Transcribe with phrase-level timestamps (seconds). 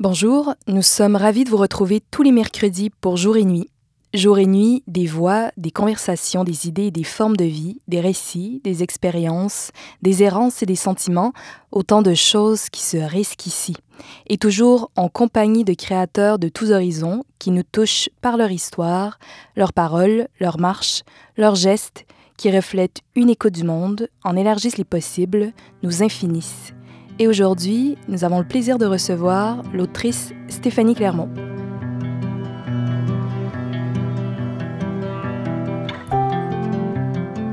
[0.00, 3.68] Bonjour, nous sommes ravis de vous retrouver tous les mercredis pour Jour et Nuit.
[4.14, 8.60] Jour et nuit, des voix, des conversations, des idées des formes de vie, des récits,
[8.62, 9.72] des expériences,
[10.02, 11.32] des errances et des sentiments,
[11.72, 13.74] autant de choses qui se risquent ici.
[14.28, 19.18] Et toujours en compagnie de créateurs de tous horizons qui nous touchent par leur histoire,
[19.56, 21.02] leurs paroles, leurs marches,
[21.36, 22.06] leurs gestes,
[22.36, 25.52] qui reflètent une écho du monde, en élargissent les possibles,
[25.82, 26.72] nous infinissent.
[27.20, 31.28] Et aujourd'hui, nous avons le plaisir de recevoir l'autrice Stéphanie Clermont.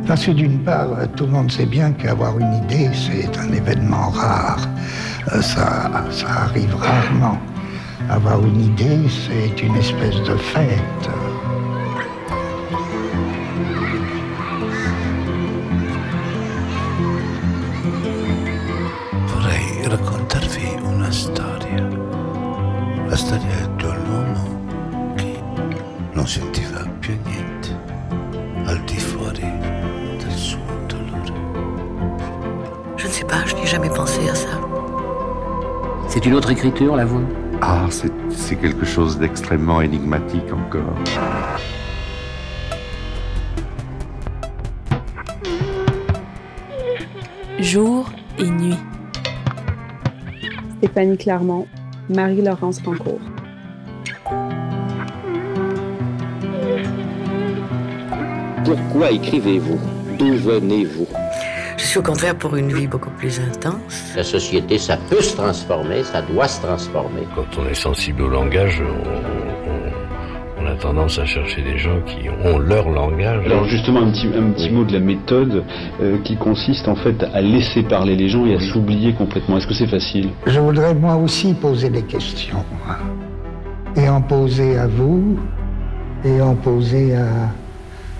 [0.07, 4.09] Parce que d'une part, tout le monde sait bien qu'avoir une idée, c'est un événement
[4.09, 4.69] rare.
[5.33, 7.39] Euh, ça, ça arrive rarement.
[8.11, 11.09] Avoir une idée, c'est une espèce de fête.
[21.05, 21.11] La
[23.15, 25.39] storia dell'uomo che
[26.13, 27.77] non sentiva più niente
[28.65, 29.47] al di fuori
[30.17, 31.31] del suo dolore.
[32.95, 34.59] Je ne sais pas, je n'ai jamais pensé à ça.
[36.07, 37.27] C'est une autre écriture, la vôtre?
[37.61, 40.95] Ah, c'est quelque chose d'extrêmement énigmatique encore.
[47.59, 48.09] Jour
[48.39, 48.79] et nuit.
[50.85, 51.65] Stéphanie Clermont,
[52.09, 53.19] Marie-Laurence Pancourt.
[58.63, 59.79] Pourquoi écrivez-vous?
[60.19, 61.07] D'où venez-vous?
[61.77, 64.13] Je suis au contraire pour une vie beaucoup plus intense.
[64.15, 67.21] La société, ça peut se transformer, ça doit se transformer.
[67.33, 69.74] Quand on est sensible au langage, on,
[70.75, 73.45] a tendance à chercher des gens qui ont leur langage.
[73.45, 75.63] Alors justement, un petit, un petit mot de la méthode
[76.01, 79.57] euh, qui consiste en fait à laisser parler les gens et à s'oublier complètement.
[79.57, 80.29] Est-ce que c'est facile?
[80.45, 82.63] Je voudrais moi aussi poser des questions.
[83.95, 85.39] Et en poser à vous,
[86.25, 87.27] et en poser à,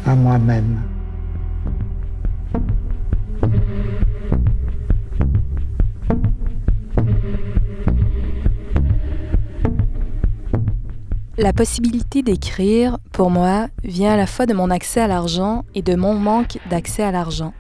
[0.09, 0.79] à moi-même.
[11.37, 15.81] La possibilité d'écrire, pour moi, vient à la fois de mon accès à l'argent et
[15.81, 17.53] de mon manque d'accès à l'argent.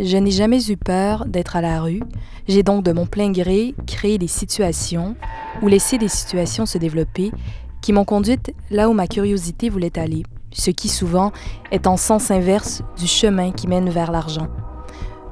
[0.00, 2.02] Je n'ai jamais eu peur d'être à la rue,
[2.48, 5.14] j'ai donc de mon plein gré créé des situations
[5.62, 7.30] ou laissé des situations se développer
[7.80, 11.30] qui m'ont conduite là où ma curiosité voulait aller, ce qui souvent
[11.70, 14.48] est en sens inverse du chemin qui mène vers l'argent.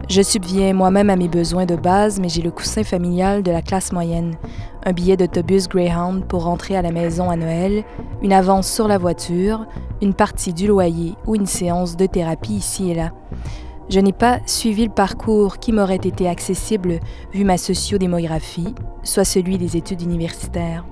[0.08, 3.62] Je subviens moi-même à mes besoins de base, mais j'ai le coussin familial de la
[3.62, 4.36] classe moyenne.
[4.84, 7.84] Un billet d'autobus Greyhound pour rentrer à la maison à Noël,
[8.22, 9.66] une avance sur la voiture,
[10.02, 13.12] une partie du loyer ou une séance de thérapie ici et là.
[13.88, 17.00] Je n'ai pas suivi le parcours qui m'aurait été accessible
[17.32, 20.84] vu ma sociodémographie, soit celui des études universitaires.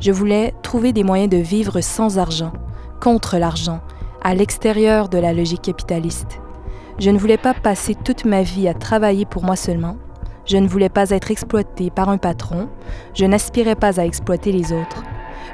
[0.00, 2.52] Je voulais trouver des moyens de vivre sans argent,
[3.00, 3.80] contre l'argent,
[4.22, 6.40] à l'extérieur de la logique capitaliste.
[7.00, 9.96] Je ne voulais pas passer toute ma vie à travailler pour moi seulement.
[10.44, 12.68] Je ne voulais pas être exploité par un patron.
[13.14, 15.02] Je n'aspirais pas à exploiter les autres.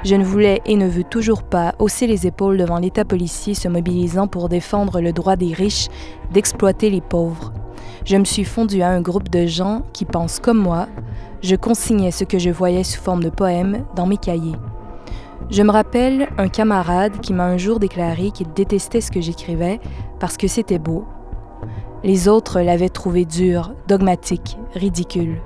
[0.03, 3.69] Je ne voulais et ne veux toujours pas hausser les épaules devant l'État policier se
[3.69, 5.87] mobilisant pour défendre le droit des riches
[6.33, 7.53] d'exploiter les pauvres.
[8.03, 10.89] Je me suis fondue à un groupe de gens qui pensent comme moi.
[11.41, 14.57] Je consignais ce que je voyais sous forme de poèmes dans mes cahiers.
[15.49, 19.79] Je me rappelle un camarade qui m'a un jour déclaré qu'il détestait ce que j'écrivais
[20.19, 21.05] parce que c'était beau,
[22.03, 25.41] les autres l'avaient trouvé dur, dogmatique, ridicule.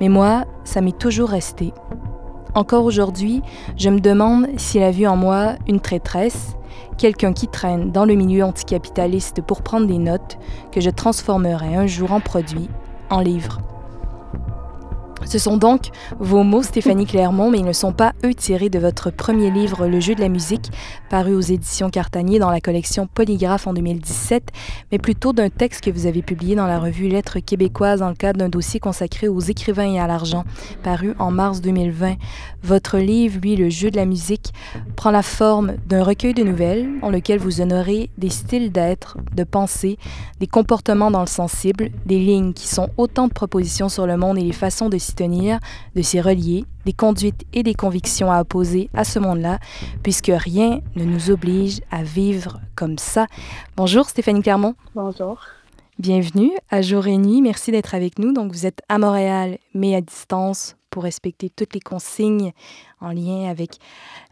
[0.00, 1.72] Mais moi, ça m'est toujours resté.
[2.54, 3.42] Encore aujourd'hui,
[3.76, 6.56] je me demande s'il a vu en moi une traîtresse,
[6.98, 10.38] quelqu'un qui traîne dans le milieu anticapitaliste pour prendre des notes
[10.70, 12.68] que je transformerai un jour en produit,
[13.08, 13.60] en livre.
[15.24, 18.78] Ce sont donc vos mots, Stéphanie Clermont, mais ils ne sont pas, eux, tirés de
[18.78, 20.70] votre premier livre, Le jeu de la musique,
[21.10, 24.50] paru aux éditions Cartanier dans la collection Polygraphe en 2017,
[24.90, 28.14] mais plutôt d'un texte que vous avez publié dans la revue Lettres québécoises dans le
[28.14, 30.44] cadre d'un dossier consacré aux écrivains et à l'argent,
[30.82, 32.16] paru en mars 2020.
[32.62, 34.52] Votre livre, lui, Le jeu de la musique,
[34.96, 39.44] prend la forme d'un recueil de nouvelles dans lequel vous honorez des styles d'être, de
[39.44, 39.98] penser,
[40.40, 44.38] des comportements dans le sensible, des lignes qui sont autant de propositions sur le monde
[44.38, 45.58] et les façons de s'y tenir,
[45.94, 49.58] de s'y relier, des conduites et des convictions à opposer à ce monde-là,
[50.02, 53.26] puisque rien ne nous oblige à vivre comme ça.
[53.76, 54.74] Bonjour Stéphanie Clermont.
[54.94, 55.40] Bonjour.
[55.98, 57.42] Bienvenue à Jour et Nuit.
[57.42, 58.32] Merci d'être avec nous.
[58.32, 62.52] Donc vous êtes à Montréal, mais à distance pour respecter toutes les consignes
[63.02, 63.78] en lien avec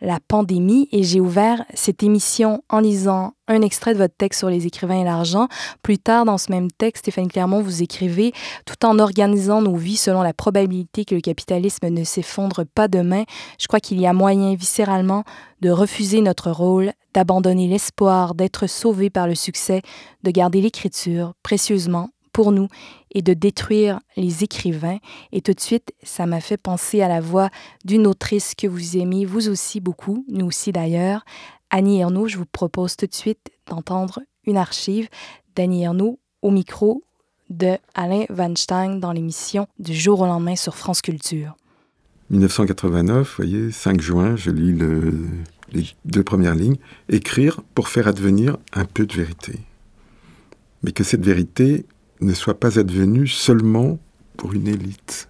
[0.01, 4.49] la pandémie et j'ai ouvert cette émission en lisant un extrait de votre texte sur
[4.49, 5.49] les écrivains et l'argent.
[5.83, 8.33] Plus tard, dans ce même texte, Stéphanie Clermont, vous écrivez
[8.65, 13.25] Tout en organisant nos vies selon la probabilité que le capitalisme ne s'effondre pas demain,
[13.59, 15.25] je crois qu'il y a moyen viscéralement
[15.61, 19.83] de refuser notre rôle, d'abandonner l'espoir d'être sauvé par le succès,
[20.23, 22.69] de garder l'écriture précieusement pour nous
[23.13, 24.99] et de détruire les écrivains.
[25.33, 27.51] Et tout de suite, ça m'a fait penser à la voix
[27.85, 31.25] d'une autrice que vous aimez, vous aussi beaucoup, nous aussi d'ailleurs.
[31.71, 35.09] Annie Ernaux, je vous propose tout de suite d'entendre une archive
[35.55, 37.03] d'Annie Ernaux au micro
[37.49, 41.57] de Alain Weinstein dans l'émission du jour au lendemain sur France Culture.
[42.31, 44.73] 1989, vous voyez, 5 juin, je lis
[45.73, 46.77] les deux premières lignes.
[47.09, 49.59] Écrire pour faire advenir un peu de vérité.
[50.83, 51.87] Mais que cette vérité
[52.21, 53.99] ne soit pas advenue seulement
[54.37, 55.29] pour une élite.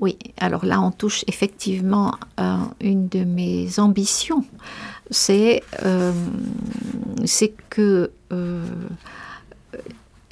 [0.00, 4.44] Oui, alors là, on touche effectivement à une de mes ambitions.
[5.10, 6.12] C'est euh,
[7.70, 8.64] que euh,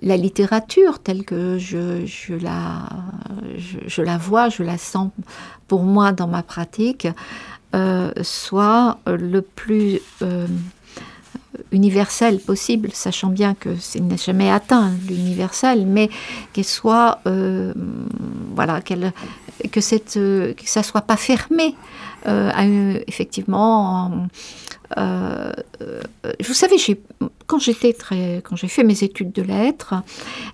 [0.01, 2.89] la littérature telle que je, la,
[3.87, 5.11] je, la vois, je la sens
[5.69, 7.09] pour moi dans ma pratique,
[7.75, 10.01] euh, soit le plus
[11.71, 16.11] universelle possible, sachant bien que ce n'est jamais atteint l'universel, mais
[16.53, 17.73] qu'elle soit, euh,
[18.55, 19.13] voilà, qu'elle,
[19.71, 21.75] que cette, que ça soit pas fermé
[22.27, 24.29] euh, effectivement
[24.99, 26.01] euh, euh,
[26.45, 26.77] vous savez,
[27.53, 29.93] quand j'étais très, quand j'ai fait mes études de lettres,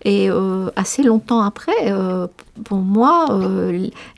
[0.04, 1.92] et euh, assez longtemps après,
[2.64, 3.38] pour moi,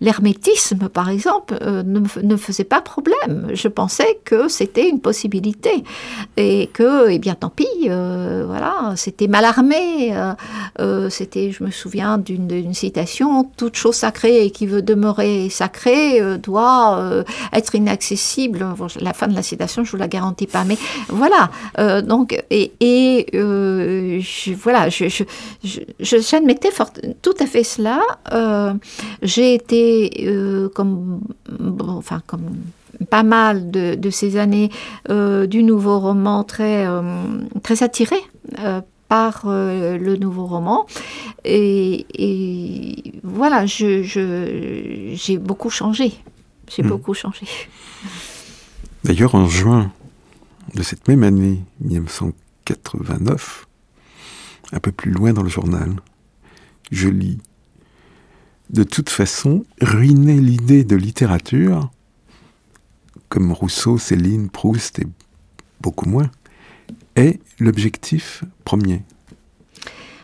[0.00, 3.50] l'hermétisme, par exemple, ne, ne, faisait pas problème.
[3.52, 5.84] Je pensais que c'était une possibilité
[6.38, 10.14] et que, eh bien, tant pis, voilà, c'était mal armé.
[11.10, 17.74] c'était, je me souviens d'une citation toute chose sacrée qui veut demeurer sacrée doit être
[17.74, 18.64] inaccessible.
[19.00, 20.64] la fin de la citation, je vous la garantis pas.
[20.64, 20.78] Mais
[21.08, 26.70] voilà, euh, donc, et, et euh, je, voilà, je, je, j'admettais
[27.22, 28.00] tout à fait cela.
[28.32, 28.74] Euh,
[29.22, 30.28] j'ai été
[30.74, 31.20] comme,
[31.80, 32.50] enfin, comme
[33.10, 34.70] pas mal de, de ces années
[35.08, 36.86] du nouveau roman très,
[37.62, 38.16] très attiré
[39.08, 40.86] par le nouveau roman.
[41.44, 46.12] Et, et voilà, je, je, j'ai beaucoup changé.
[46.68, 46.88] J'ai hmm.
[46.88, 47.46] beaucoup changé.
[49.04, 49.90] D'ailleurs, en juin
[50.74, 51.60] de cette même année,
[52.70, 53.66] 1989,
[54.72, 55.96] un peu plus loin dans le journal,
[56.90, 57.38] je lis
[58.70, 61.90] De toute façon, ruiner l'idée de littérature,
[63.28, 65.06] comme Rousseau, Céline, Proust et
[65.80, 66.30] beaucoup moins,
[67.16, 69.02] est l'objectif premier.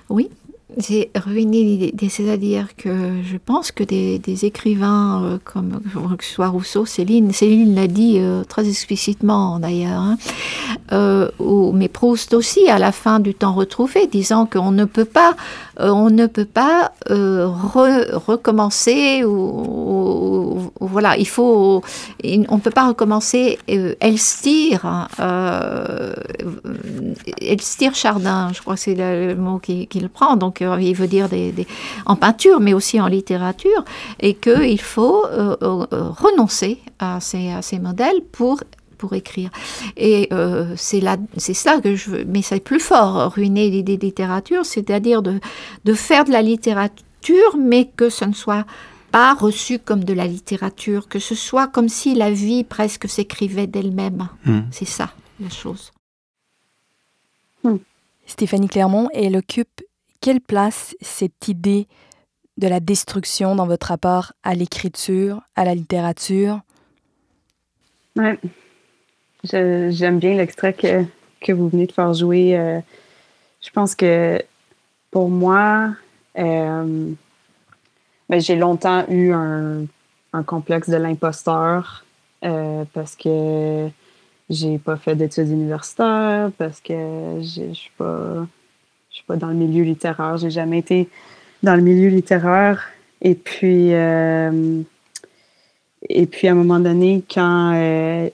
[0.08, 0.31] Oui,
[0.76, 5.81] j'ai ruiné l'idée, c'est-à-dire que je pense que des, écrivains euh, comme
[6.19, 10.19] que ce soit Rousseau, Céline, Céline l'a dit euh, très explicitement d'ailleurs, hein,
[10.93, 11.31] euh,
[11.73, 15.34] mais Proust aussi à la fin du temps retrouvé, disant qu'on ne peut pas,
[15.78, 21.82] on ne peut pas recommencer ou, voilà, il faut,
[22.23, 23.58] on ne peut pas recommencer
[24.00, 25.08] Elstir, hein,
[27.40, 31.66] Elstir Chardin, je crois que c'est le, mot qu'il prend, donc il veut dire des,
[32.04, 33.84] en peinture, mais aussi en littérature,
[34.20, 38.60] et qu'il faut euh, euh, renoncer à ces, à ces modèles pour
[38.96, 39.50] pour écrire.
[39.98, 43.98] Et euh, c'est là, c'est ça que je veux, mais c'est plus fort, ruiner l'idée
[43.98, 45.38] de littérature, c'est-à-dire de,
[45.84, 48.64] de faire de la littérature, mais que ce ne soit
[49.12, 53.66] pas reçu comme de la littérature, que ce soit comme si la vie presque s'écrivait
[53.66, 54.28] d'elle-même.
[54.44, 54.61] Hmm.
[54.70, 55.92] C'est ça, la chose.
[58.26, 59.83] Stéphanie Clermont, elle occupe
[60.21, 61.87] quelle place cette idée
[62.59, 66.61] de la destruction dans votre rapport à l'écriture, à la littérature?
[68.16, 68.30] Oui,
[69.45, 72.56] j'aime bien l'extrait que, vous venez de faire jouer.
[72.56, 72.80] Euh,
[73.61, 74.42] je pense que
[75.11, 75.90] pour moi,
[76.38, 77.12] euh,
[78.28, 79.87] ben, j'ai longtemps eu un,
[80.33, 82.04] un complexe de l'imposteur
[82.45, 83.88] euh, parce que
[84.48, 88.46] j'ai pas fait d'études universitaires, parce que je suis pas
[89.16, 90.36] je suis pas dans le milieu littéraire.
[90.36, 91.08] J'ai jamais été
[91.62, 92.86] dans le milieu littéraire.
[93.22, 94.82] Et puis, euh,
[96.08, 98.28] et puis à un moment donné, quand euh,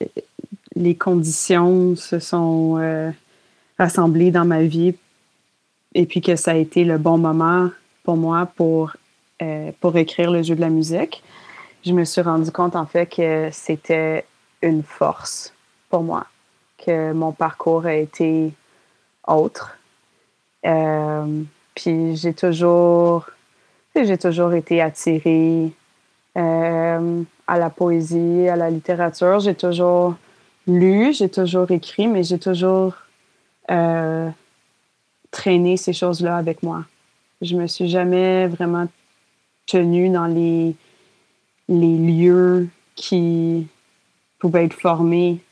[0.75, 3.13] les conditions se sont euh,
[3.79, 4.95] rassemblées dans ma vie,
[5.95, 7.71] et puis que ça a été le bon moment
[8.03, 8.97] pour moi pour,
[9.81, 11.23] pour écrire le jeu de la musique,
[11.87, 14.25] je me suis rendu compte en fait que c'était
[14.63, 15.53] une force
[15.93, 16.25] pour moi,
[16.79, 18.51] que mon parcours a été
[19.29, 19.77] autre,
[20.65, 21.43] euh,
[21.75, 23.27] puis j'ai toujours,
[23.95, 25.71] j'ai toujours été attirée
[26.39, 29.41] euh, à la poésie, à la littérature.
[29.41, 30.15] J'ai toujours
[30.67, 32.95] lu, j'ai toujours écrit, mais j'ai toujours
[33.71, 34.31] euh,
[35.31, 36.87] traîné ces choses-là avec moi.
[37.43, 38.89] Je me suis jamais vraiment
[39.67, 40.75] tenue dans les,
[41.69, 43.67] les lieux qui
[44.39, 45.43] pouvaient être formés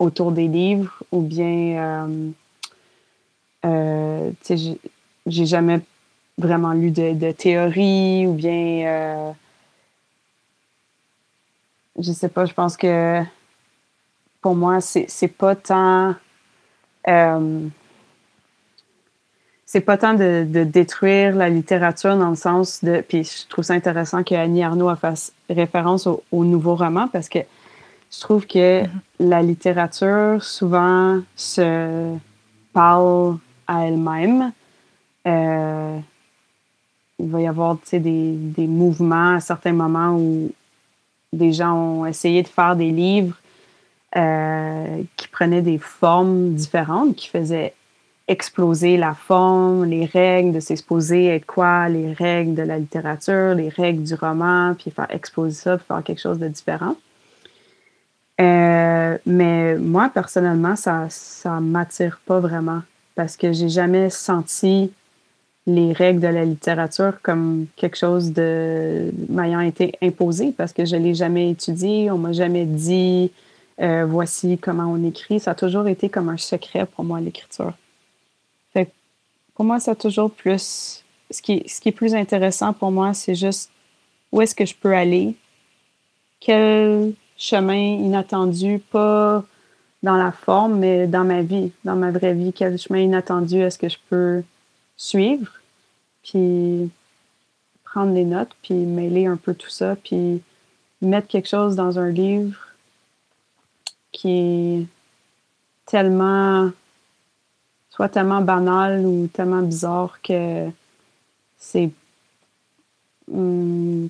[0.00, 2.30] autour des livres ou bien, euh,
[3.66, 4.30] euh,
[5.26, 5.80] j'ai jamais
[6.38, 9.30] vraiment lu de, théorie ou bien, euh,
[11.98, 13.22] je sais pas, je pense que
[14.40, 16.14] pour moi, c'est pas tant.
[19.66, 23.04] C'est pas tant de, de, détruire la littérature dans le sens de.
[23.06, 27.38] Puis je trouve ça intéressant que Annie Arnaud fait référence au nouveau roman parce que
[28.10, 28.88] je trouve que mm-hmm.
[29.20, 32.16] la littérature souvent se
[32.72, 34.52] parle à elle-même.
[35.26, 35.98] Euh,
[37.18, 40.50] il va y avoir des, des mouvements à certains moments où
[41.32, 43.36] des gens ont essayé de faire des livres
[44.16, 47.74] euh, qui prenaient des formes différentes, qui faisaient
[48.26, 53.68] exploser la forme, les règles de s'exposer, être quoi, les règles de la littérature, les
[53.68, 56.96] règles du roman, puis faire exploser ça, puis faire quelque chose de différent.
[58.40, 61.08] Euh, mais moi, personnellement, ça
[61.46, 62.82] ne m'attire pas vraiment
[63.14, 64.92] parce que j'ai jamais senti
[65.66, 70.96] les règles de la littérature comme quelque chose de m'ayant été imposé parce que je
[70.96, 73.30] ne l'ai jamais étudié, on m'a jamais dit
[73.80, 75.38] euh, voici comment on écrit.
[75.38, 77.74] Ça a toujours été comme un secret pour moi, l'écriture.
[79.60, 81.04] Pour moi, ça toujours plus.
[81.30, 83.70] Ce qui, ce qui est plus intéressant pour moi, c'est juste
[84.32, 85.34] où est-ce que je peux aller,
[86.40, 89.42] quel chemin inattendu, pas
[90.02, 93.78] dans la forme, mais dans ma vie, dans ma vraie vie, quel chemin inattendu est-ce
[93.78, 94.42] que je peux
[94.96, 95.50] suivre,
[96.22, 96.90] puis
[97.84, 100.42] prendre des notes, puis mêler un peu tout ça, puis
[101.00, 102.58] mettre quelque chose dans un livre
[104.12, 104.86] qui est
[105.86, 106.70] tellement,
[107.88, 110.68] soit tellement banal ou tellement bizarre que
[111.58, 111.90] c'est
[113.32, 114.08] hum,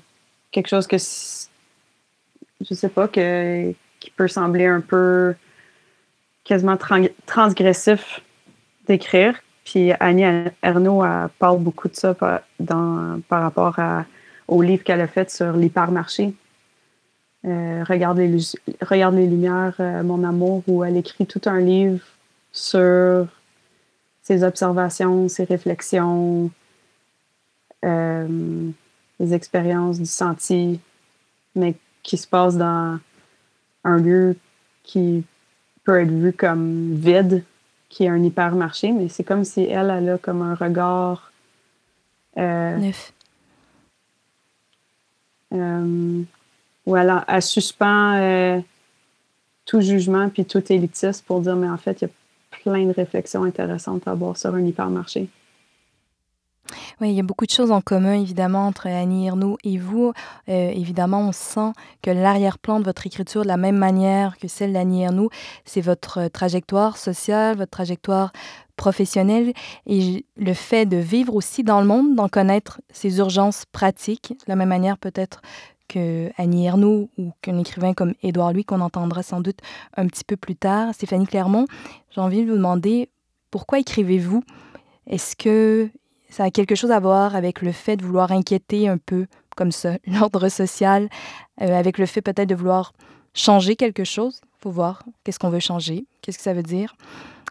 [0.50, 0.96] quelque chose que,
[2.60, 5.34] je sais pas, que, qui peut sembler un peu
[6.44, 6.76] quasiment
[7.26, 8.20] transgressif
[8.86, 9.34] d'écrire.
[9.64, 10.24] Puis Annie
[10.62, 11.02] Ernaud
[11.38, 14.04] parle beaucoup de ça par, dans, par rapport à,
[14.48, 16.34] au livre qu'elle a fait sur l'hypermarché.
[17.46, 18.38] Euh, regarde, les,
[18.82, 22.04] regarde les lumières, euh, mon amour, où elle écrit tout un livre
[22.52, 23.26] sur
[24.22, 26.50] ses observations, ses réflexions,
[27.84, 28.70] euh,
[29.18, 30.80] les expériences du senti,
[31.54, 32.98] mais qui se passe dans
[33.84, 34.36] un lieu
[34.82, 35.24] qui
[35.84, 37.44] peut être vu comme vide,
[37.88, 41.32] qui est un hypermarché, mais c'est comme si elle, elle a comme un regard
[42.38, 43.12] euh, neuf.
[45.52, 46.22] Euh,
[46.86, 48.60] où elle, a, suspend euh,
[49.64, 52.10] tout jugement puis tout élitiste pour dire mais en fait il y a
[52.62, 55.28] plein de réflexions intéressantes à avoir sur un hypermarché.
[57.00, 60.12] Oui, il y a beaucoup de choses en commun, évidemment, entre Annie Ernaux et vous.
[60.48, 61.72] Euh, évidemment, on sent
[62.02, 65.30] que l'arrière-plan de votre écriture, de la même manière que celle d'Annie Ernaux,
[65.64, 68.32] c'est votre trajectoire sociale, votre trajectoire
[68.76, 69.52] professionnelle
[69.86, 74.44] et le fait de vivre aussi dans le monde, d'en connaître ses urgences pratiques, de
[74.48, 75.42] la même manière peut-être
[75.90, 79.58] que Annie ou qu'un écrivain comme Édouard Louis, qu'on entendra sans doute
[79.96, 80.94] un petit peu plus tard.
[80.94, 81.66] Stéphanie Clermont,
[82.10, 83.10] j'ai envie de vous demander
[83.50, 84.42] pourquoi écrivez-vous?
[85.06, 85.90] Est-ce que
[86.30, 89.72] ça a quelque chose à voir avec le fait de vouloir inquiéter un peu comme
[89.72, 91.08] ça l'ordre social,
[91.60, 92.92] euh, avec le fait peut-être de vouloir
[93.34, 94.40] changer quelque chose.
[94.44, 96.94] Il faut voir qu'est-ce qu'on veut changer, qu'est-ce que ça veut dire.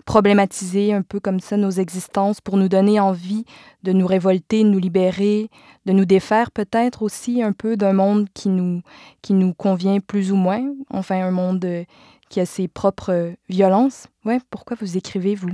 [0.05, 3.45] Problématiser un peu comme ça nos existences pour nous donner envie
[3.83, 5.49] de nous révolter, de nous libérer,
[5.85, 8.81] de nous défaire peut-être aussi un peu d'un monde qui nous,
[9.21, 10.63] qui nous convient plus ou moins.
[10.89, 11.83] Enfin, un monde euh,
[12.29, 14.07] qui a ses propres violences.
[14.23, 15.49] Ouais, pourquoi vous écrivez, vous?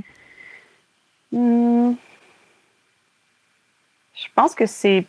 [1.32, 1.96] Mmh.
[4.16, 5.06] Je pense que c'est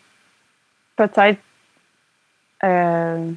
[0.96, 1.40] peut-être
[2.64, 3.30] euh,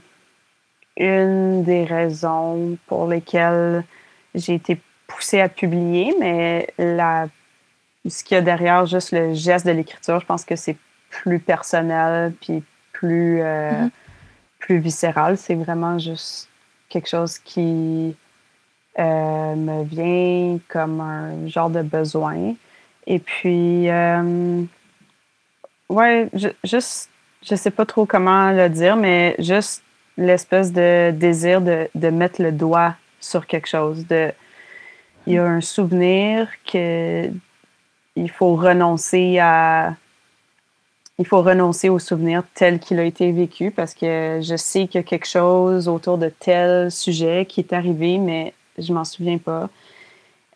[0.98, 3.84] une des raisons pour lesquelles
[4.34, 7.28] j'ai été poussée à publier, mais la,
[8.08, 10.78] ce qu'il y a derrière juste le geste de l'écriture, je pense que c'est
[11.10, 13.90] plus personnel puis plus, euh, mm-hmm.
[14.60, 15.38] plus viscéral.
[15.38, 16.50] C'est vraiment juste
[16.90, 18.16] quelque chose qui
[18.98, 22.56] euh, me vient comme un genre de besoin.
[23.08, 23.90] Et puis,
[25.90, 27.10] Ouais, je, juste,
[27.44, 29.84] je sais pas trop comment le dire, mais juste
[30.18, 34.06] l'espèce de désir de, de, mettre le doigt sur quelque chose.
[34.08, 34.32] De,
[35.26, 37.30] il y a un souvenir que
[38.16, 39.96] il faut renoncer à
[41.20, 45.00] il faut renoncer au souvenir tel qu'il a été vécu parce que je sais qu'il
[45.00, 49.38] y a quelque chose autour de tel sujet qui est arrivé, mais je m'en souviens
[49.38, 49.70] pas.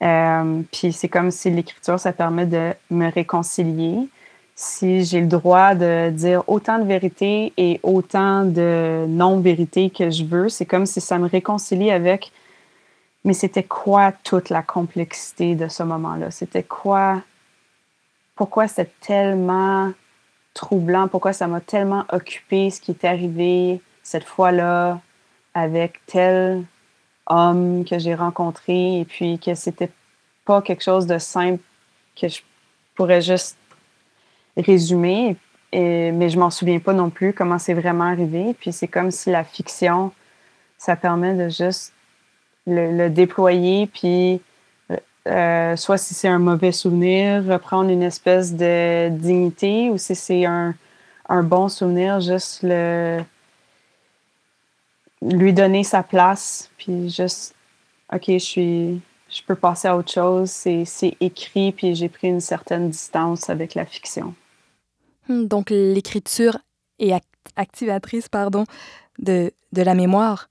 [0.01, 4.07] Euh, puis c'est comme si l'écriture, ça permet de me réconcilier.
[4.55, 10.23] Si j'ai le droit de dire autant de vérité et autant de non-vérité que je
[10.23, 12.31] veux, c'est comme si ça me réconcilie avec
[13.23, 16.29] mais c'était quoi toute la complexité de ce moment-là?
[16.31, 17.21] C'était quoi?
[18.35, 19.93] Pourquoi c'était tellement
[20.53, 21.07] troublant?
[21.07, 24.99] Pourquoi ça m'a tellement occupé ce qui est arrivé cette fois-là
[25.53, 26.65] avec tel
[27.27, 29.91] homme que j'ai rencontré et puis que c'était
[30.45, 31.63] pas quelque chose de simple
[32.19, 32.41] que je
[32.95, 33.57] pourrais juste
[34.57, 35.35] résumer,
[35.71, 38.55] et, mais je m'en souviens pas non plus comment c'est vraiment arrivé.
[38.59, 40.11] Puis c'est comme si la fiction,
[40.77, 41.93] ça permet de juste
[42.67, 44.41] le, déployer, puis
[45.27, 50.45] euh, soit si c'est un mauvais souvenir, reprendre une espèce de dignité, ou si c'est
[50.45, 50.75] un,
[51.29, 53.23] un bon souvenir, juste le
[55.23, 57.55] lui donner sa place, puis juste,
[58.11, 60.49] OK, je suis, je peux passer à autre chose.
[60.49, 64.33] C'est écrit, puis j'ai pris une certaine distance avec la fiction.
[65.29, 66.57] Donc, l'écriture
[66.99, 67.13] est
[67.55, 68.65] activatrice, pardon,
[69.19, 70.49] de, la mémoire.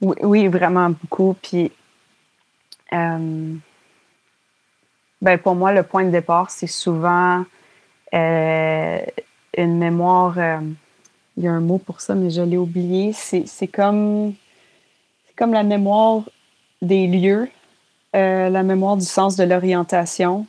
[0.00, 1.36] Oui, vraiment beaucoup.
[1.42, 1.70] Puis,
[2.92, 3.54] euh,
[5.20, 7.44] ben pour moi, le point de départ, c'est souvent
[8.14, 8.98] euh,
[9.56, 10.38] une mémoire.
[10.38, 10.60] Euh,
[11.36, 13.12] il y a un mot pour ça, mais je l'ai oublié.
[13.12, 14.34] C'est comme,
[15.38, 16.22] la mémoire
[16.82, 17.48] des lieux,
[18.12, 20.46] la mémoire du sens de l'orientation.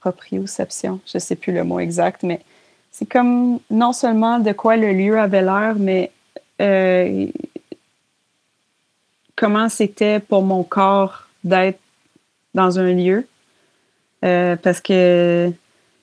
[0.00, 2.40] Proprioception, je ne sais plus le mot exact, mais
[2.90, 6.10] c'est comme non seulement de quoi le lieu avait l'air, mais
[6.60, 7.26] euh,
[9.36, 11.78] comment c'était pour mon corps d'être
[12.54, 13.26] dans un lieu.
[14.24, 15.50] Euh, parce que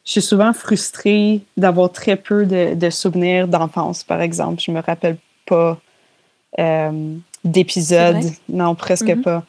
[0.03, 4.61] je suis souvent frustrée d'avoir très peu de, souvenirs d'enfance, par exemple.
[4.61, 5.77] Je me rappelle pas
[6.57, 9.21] euh, d'épisodes, non, presque mm-hmm.
[9.21, 9.43] pas.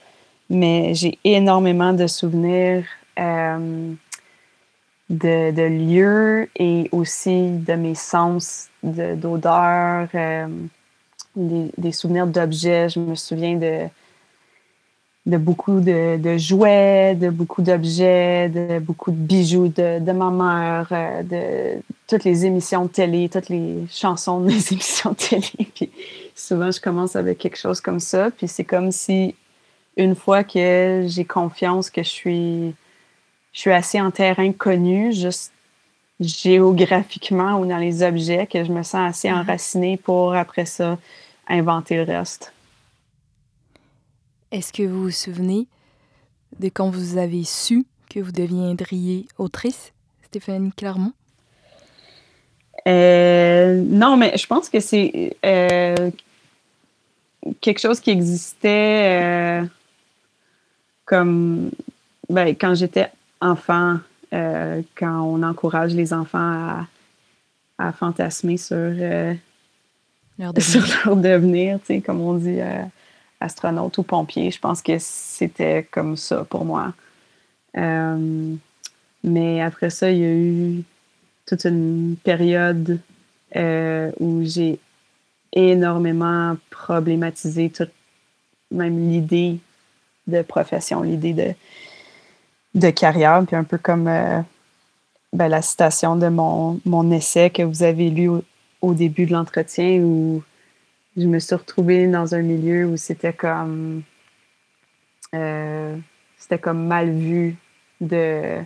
[0.50, 2.84] Mais j'ai énormément de souvenirs
[3.18, 3.92] euh,
[5.10, 10.48] de, lieux et aussi de mes sens d'odeur, euh,
[11.36, 12.88] des, souvenirs d'objets.
[12.88, 13.88] Je me souviens de
[15.28, 21.22] de beaucoup de, jouets, de beaucoup d'objets, de beaucoup de bijoux de, ma mère, euh,
[21.22, 25.70] de toutes les émissions de télé, toutes les chansons des émissions de télé.
[25.74, 25.90] Puis
[26.34, 28.30] souvent, je commence avec quelque chose comme ça.
[28.30, 29.34] Puis c'est comme si,
[29.98, 32.74] une fois que j'ai confiance que je suis,
[33.58, 35.50] je suis assez en terrain connu, juste
[36.20, 39.40] géographiquement ou dans les objets, que je me sens assez mm-hmm.
[39.40, 40.96] enracinée pour, après ça,
[41.48, 42.52] inventer le reste.
[44.52, 45.66] Est-ce que vous vous souvenez
[46.60, 49.92] de quand vous avez su que vous deviendriez autrice,
[50.26, 51.12] Stéphanie Clermont?
[52.86, 56.12] Euh, non, mais je pense que c'est euh,
[57.60, 59.66] quelque chose qui existait euh,
[61.06, 61.72] comme
[62.28, 63.98] ben, quand j'étais enfant,
[64.30, 66.86] quand on encourage les enfants
[67.78, 69.36] à, fantasmer sur leur
[70.52, 72.60] devenir, sur leur devenir comme on dit
[73.40, 74.50] astronaute ou pompier.
[74.50, 76.92] Je pense que c'était comme ça pour moi.
[77.76, 78.54] Euh,
[79.24, 80.82] mais après ça, il y a eu
[81.46, 83.00] toute une période
[83.56, 84.78] euh, où j'ai
[85.52, 87.90] énormément problématisé toute
[88.70, 89.58] même l'idée
[90.26, 91.54] de profession, l'idée de,
[92.78, 94.40] de carrière, puis un peu comme euh,
[95.32, 98.30] ben, la citation de mon, essai que vous avez lu
[98.80, 100.42] au, début de l'entretien où
[101.16, 104.02] je me suis retrouvée dans un milieu où c'était comme
[105.34, 105.96] euh,
[106.38, 107.56] c'était comme mal vu
[108.00, 108.60] de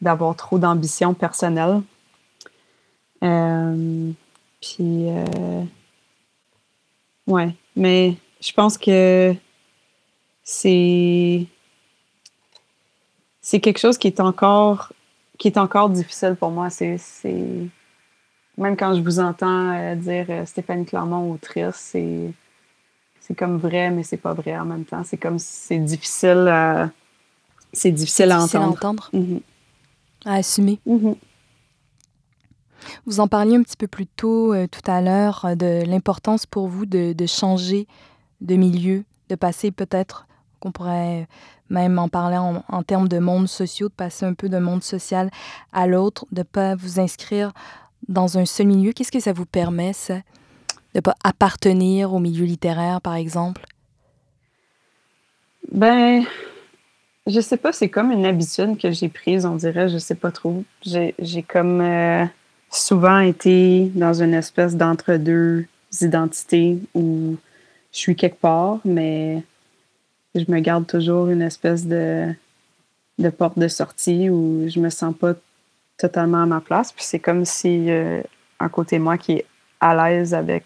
[0.00, 1.82] d'avoir trop d'ambition personnelle.
[3.22, 4.10] Euh,
[4.60, 5.06] puis
[7.26, 9.34] ouais, mais je pense que
[10.42, 11.46] c'est
[13.42, 14.92] c'est quelque chose qui est encore
[15.38, 16.70] qui est encore difficile pour moi.
[16.70, 16.96] C'est
[18.56, 22.32] même quand je vous entends euh, dire euh, Stéphanie Clermont autrice, c'est
[23.20, 25.02] c'est comme vrai, mais c'est pas vrai en même temps.
[25.04, 26.90] C'est comme c'est difficile à
[27.72, 29.08] c'est difficile, à entendre.
[29.12, 29.40] Mhm.
[30.24, 30.78] À assumer.
[30.86, 31.16] Mhm.
[33.06, 36.68] Vous en parliez un petit peu plus tôt euh, tout à l'heure de l'importance pour
[36.68, 37.86] vous de, de, changer
[38.40, 40.26] de milieu, de passer peut-être,
[40.60, 41.26] qu'on pourrait
[41.72, 44.84] même en parler en, en, termes de monde sociaux, de passer un peu d'un monde
[44.84, 45.30] social
[45.72, 47.52] à l'autre, de ne pas vous inscrire
[48.08, 50.20] dans un seul milieu, qu'est-ce que ça vous permet, ça, de
[50.96, 53.64] ne pas appartenir au milieu littéraire, par exemple?
[55.70, 56.24] Ben,
[57.26, 60.30] je sais pas, c'est comme une habitude que j'ai prise, on dirait, je sais pas
[60.30, 60.64] trop.
[60.84, 62.24] J'ai comme euh,
[62.70, 65.66] souvent été dans une espèce d'entre-deux
[66.00, 67.36] identités où
[67.92, 69.42] je suis quelque part, mais
[70.34, 72.32] je me garde toujours une espèce de,
[73.18, 75.34] de porte de sortie où je me sens pas
[75.98, 76.92] totalement à ma place.
[76.92, 78.22] Puis c'est comme si euh,
[78.58, 79.46] un côté de moi qui est
[79.80, 80.64] à l'aise avec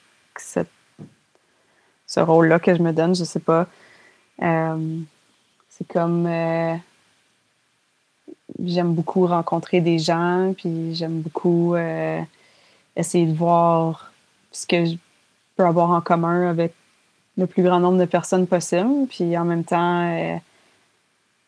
[2.06, 3.66] ce rôle-là que je me donne, je sais pas.
[4.42, 4.98] Euh,
[5.68, 6.74] c'est comme euh,
[8.64, 11.74] j'aime beaucoup rencontrer des gens, puis j'aime beaucoup
[12.94, 14.12] essayer de voir
[14.52, 14.96] ce que je
[15.56, 16.74] peux avoir en commun avec
[17.36, 19.06] le plus grand nombre de personnes possible.
[19.08, 20.40] Puis en même temps,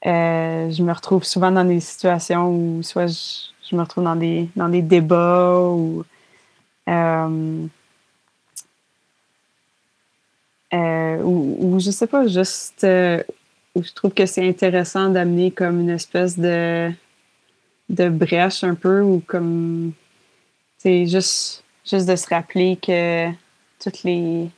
[0.06, 4.48] euh, je me retrouve souvent dans des situations où soit je, me retrouve dans des,
[4.56, 6.04] dans des débats ou
[11.20, 12.86] ou, ou, je sais pas, juste
[13.82, 16.90] je trouve que c'est intéressant d'amener comme une espèce de,
[17.88, 19.92] de brèche un peu ou comme
[20.78, 23.30] c'est juste, juste de se rappeler que
[23.82, 24.48] toutes les,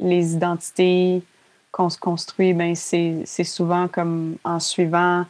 [0.00, 1.22] les identités
[1.70, 5.26] qu'on se construit, ben c'est, souvent comme en suivant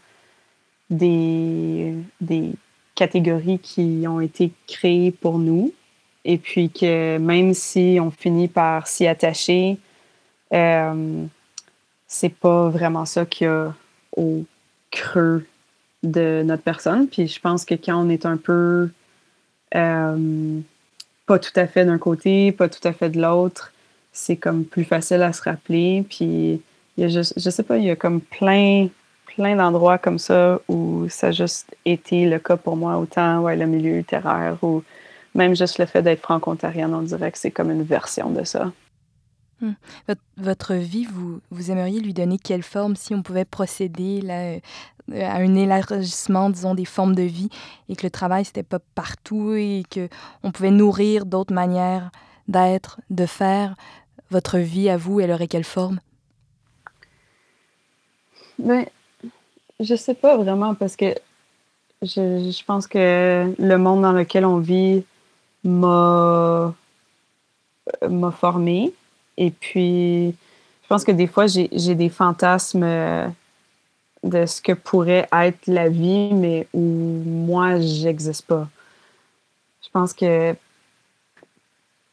[0.88, 2.52] des, des
[2.94, 5.72] catégories qui ont été créées pour nous.
[6.24, 9.78] Et puis que même si on finit par s'y attacher,
[10.52, 11.24] euh,
[12.06, 13.74] c'est pas vraiment ça qu'il y a
[14.16, 14.44] au
[14.90, 15.46] creux
[16.02, 17.08] de notre personne.
[17.08, 18.90] Puis je pense que quand on est un peu
[19.74, 20.60] euh,
[21.26, 23.72] pas tout à fait d'un côté, pas tout à fait de l'autre,
[24.18, 26.04] c'est comme plus facile à se rappeler.
[26.08, 26.60] Puis
[26.96, 28.88] il y a juste, je sais pas, il y a comme plein,
[29.26, 33.56] plein d'endroits comme ça où ça a juste été le cas pour moi, autant ouais,
[33.56, 34.82] le milieu littéraire ou
[35.34, 38.72] même juste le fait d'être franco-ontarienne, on dirait que c'est comme une version de ça.
[39.60, 39.72] Hmm.
[40.36, 44.60] Votre, vie, vous, vous aimeriez lui donner quelle forme si on pouvait procéder là, euh,
[45.20, 47.50] à un élargissement, disons, des formes de vie
[47.88, 52.10] et que le travail, c'était pas partout et qu'on pouvait nourrir d'autres manières
[52.48, 53.74] d'être, de faire?
[54.30, 56.00] Votre vie à vous, elle aurait quelle forme?
[58.58, 58.86] Ben,
[59.80, 61.14] je sais pas vraiment parce que
[62.02, 65.04] je, pense que le monde dans lequel on vit
[65.64, 66.74] m'a
[68.08, 68.92] m'a formé
[69.38, 73.28] et puis, je pense que des fois, j'ai des fantasmes euh,
[74.24, 78.68] de ce que pourrait être la vie, mais où moi, j'existe pas.
[79.80, 80.54] Je pense que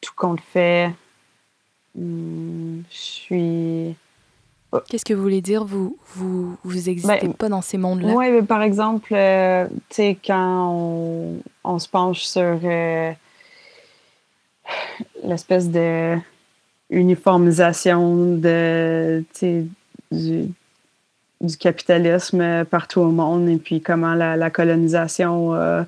[0.02, 0.92] tout compte fait,
[1.98, 3.96] je suis.
[4.90, 5.64] Qu'est-ce que vous voulez dire?
[5.64, 8.14] Vous vous, vous existez ben, pas dans ces mondes-là?
[8.14, 13.12] Oui, mais par exemple, euh, tu sais, quand on, on, se penche sur euh,
[15.24, 16.18] l'espèce de
[16.90, 19.70] uniformisation de, du,
[20.12, 25.86] du, capitalisme partout au monde et puis comment la, colonisation a,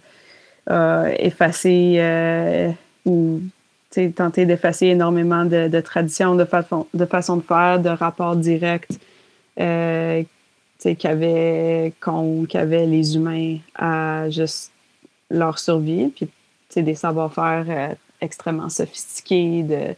[1.19, 2.71] effacé euh,
[3.05, 3.41] ou
[3.89, 8.87] tenté d'effacer énormément de, traditions, de, façon, de façon de faire, de rapports directs
[9.59, 10.23] euh,
[10.99, 14.71] qu'avaient qu'avaient les humains à juste
[15.29, 16.29] leur survie, puis
[16.83, 19.95] des savoir-faire euh, extrêmement sophistiqués de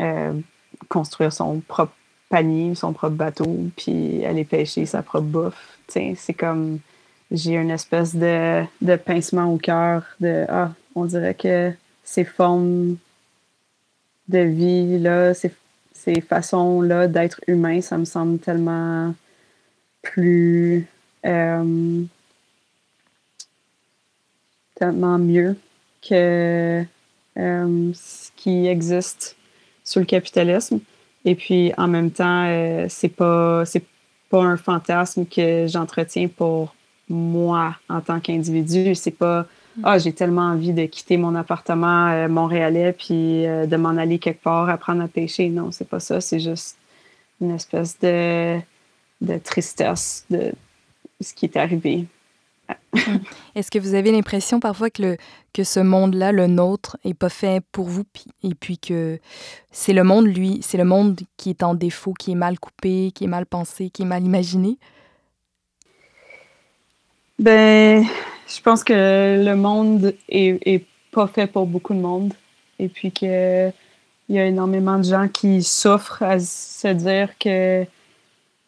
[0.00, 0.32] euh,
[0.88, 1.92] construire son propre
[2.28, 5.78] panier, son propre bateau, puis aller pêcher sa propre bouffe.
[5.88, 6.80] C'est comme
[7.30, 11.72] j'ai une espèce de, de pincement au cœur de Ah, on dirait que
[12.10, 12.96] ces formes
[14.26, 15.52] de vie-là, ces,
[15.92, 19.14] ces façons-là d'être humain, ça me semble tellement
[20.02, 20.88] plus
[21.24, 22.02] euh,
[24.74, 25.56] tellement mieux
[26.02, 26.84] que
[27.36, 29.36] euh, ce qui existe
[29.84, 30.80] sur le capitalisme.
[31.24, 33.84] Et puis, en même temps, euh, c'est pas, c'est
[34.30, 36.74] pas un fantasme que j'entretiens pour
[37.08, 38.96] moi en tant qu'individu.
[38.96, 39.46] C'est pas.
[39.82, 44.18] Ah, j'ai tellement envie de quitter mon appartement euh, montréalais puis euh, de m'en aller
[44.18, 45.48] quelque part apprendre à pêcher.
[45.48, 46.20] Non, c'est pas ça.
[46.20, 46.76] C'est juste
[47.40, 48.58] une espèce de,
[49.20, 50.52] de tristesse de
[51.20, 52.06] ce qui est arrivé.
[53.54, 55.16] Est-ce que vous avez l'impression parfois que, le,
[55.52, 58.04] que ce monde-là, le nôtre, est pas fait pour vous,
[58.42, 59.18] et puis que
[59.70, 63.12] c'est le monde, lui, c'est le monde qui est en défaut, qui est mal coupé,
[63.14, 64.78] qui est mal pensé, qui est mal imaginé?
[67.38, 68.04] Ben,
[68.50, 72.34] je pense que le monde est, pas fait pour beaucoup de monde,
[72.78, 73.70] et puis que
[74.28, 77.84] il y a énormément de gens qui souffrent à se dire que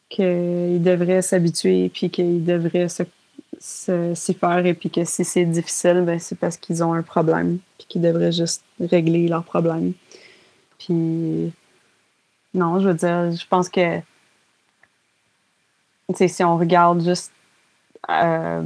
[0.08, 3.04] qu'ils devraient s'habituer, puis qu'ils devraient se
[3.60, 7.58] s'y faire et puis que si c'est difficile, ben c'est parce qu'ils ont un problème
[7.78, 9.92] puis qu'ils devraient juste régler leur problème.
[10.78, 11.52] Puis
[12.54, 14.00] non, je veux dire, je pense que
[16.14, 17.32] si on regarde juste,
[18.10, 18.62] euh,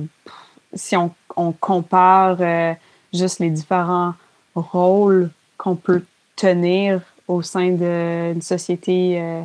[0.74, 1.12] si on,
[1.60, 2.72] compare euh,
[3.12, 4.14] juste les différents
[4.54, 6.02] rôles qu'on peut
[6.34, 9.42] tenir au sein d'une société euh,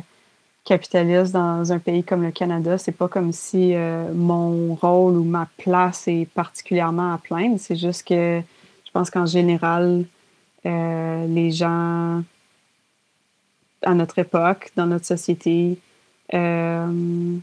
[0.64, 3.74] capitaliste dans un pays comme le Canada, c'est pas comme si
[4.14, 7.56] mon rôle ou ma place est particulièrement à plaindre.
[7.58, 8.40] C'est juste que
[8.84, 10.04] je pense qu'en général,
[10.64, 12.22] les gens
[13.84, 15.78] à notre époque, dans notre société,
[16.34, 17.36] euh,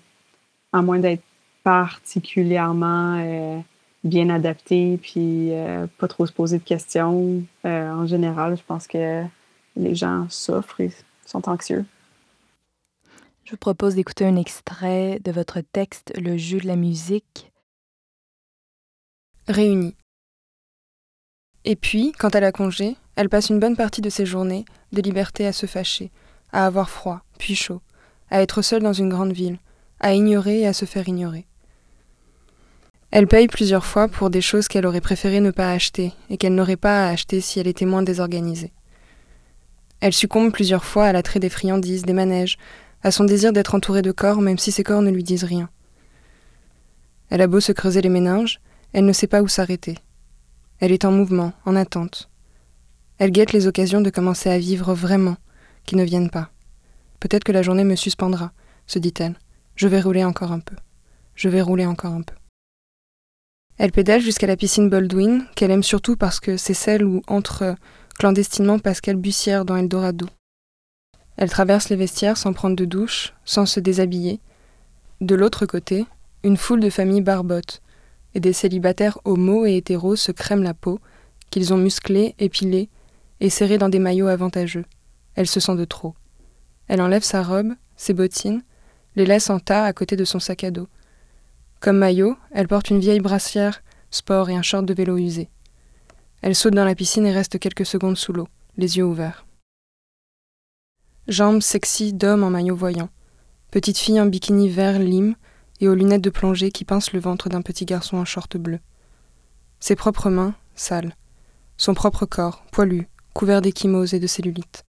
[0.74, 1.24] à moins d'être
[1.70, 3.60] particulièrement euh,
[4.04, 7.44] bien adapté, puis euh, pas trop se poser de questions.
[7.64, 9.24] en général, je pense que
[9.76, 10.92] les gens souffrent et
[11.26, 11.86] sont anxieux.
[13.46, 17.52] Je vous propose d'écouter un extrait de votre texte Le jeu de la musique.
[19.48, 19.96] Réunie.
[21.66, 25.02] Et puis, quand elle a congé, elle passe une bonne partie de ses journées de
[25.02, 26.10] liberté à se fâcher,
[26.52, 27.82] à avoir froid, puis chaud,
[28.32, 29.60] à être seule dans une grande ville,
[30.00, 31.46] à ignorer et à se faire ignorer.
[33.12, 36.54] Elle paye plusieurs fois pour des choses qu'elle aurait préféré ne pas acheter et qu'elle
[36.54, 38.72] n'aurait pas à acheter si elle était moins désorganisée.
[40.00, 42.58] Elle succombe plusieurs fois à l'attrait des friandises, des manèges,
[43.02, 45.70] à son désir d'être entourée de corps même si ces corps ne lui disent rien.
[47.30, 48.60] Elle a beau se creuser les méninges,
[48.94, 49.96] elle ne sait pas où s'arrêter.
[50.80, 52.30] Elle est en mouvement, en attente.
[53.18, 55.38] Elle guette les occasions de commencer à vivre vraiment,
[55.86, 56.50] qui ne viennent pas.
[57.20, 58.52] Peut-être que la journée me suspendra,
[58.88, 59.36] se dit-elle.
[59.76, 60.76] Je vais rouler encore un peu.
[61.36, 62.36] Je vais rouler encore un peu.
[63.80, 67.76] Elle pédale jusqu'à la piscine Baldwin, qu'elle aime surtout parce que c'est celle où entre
[68.20, 70.28] clandestinement Pascal Bussière dans Eldorado.
[71.38, 74.42] Elle traverse les vestiaires sans prendre de douche, sans se déshabiller.
[75.22, 76.06] De l'autre côté,
[76.44, 77.82] une foule de familles barbotent,
[78.36, 81.00] et des célibataires homo et hétéros se crèment la peau,
[81.50, 82.90] qu'ils ont musclés, épilés
[83.40, 84.86] et serrés dans des maillots avantageux.
[85.36, 86.16] Elle se sent de trop.
[86.90, 88.62] Elle enlève sa robe, ses bottines,
[89.16, 90.90] les laisse en tas à côté de son sac à dos.
[91.80, 95.50] Comme maillot, elle porte une vieille brassière, sport et un short de vélo usé.
[96.42, 99.46] Elle saute dans la piscine et reste quelques secondes sous l'eau, les yeux ouverts.
[101.28, 103.10] Jambes sexy d'homme en maillot voyant.
[103.72, 105.36] Petite fille en bikini vert lime
[105.80, 108.80] et aux lunettes de plongée qui pincent le ventre d'un petit garçon en short bleu.
[109.80, 111.16] Ses propres mains, sales.
[111.78, 114.84] Son propre corps, poilu, couvert d'échymoses et de cellulite.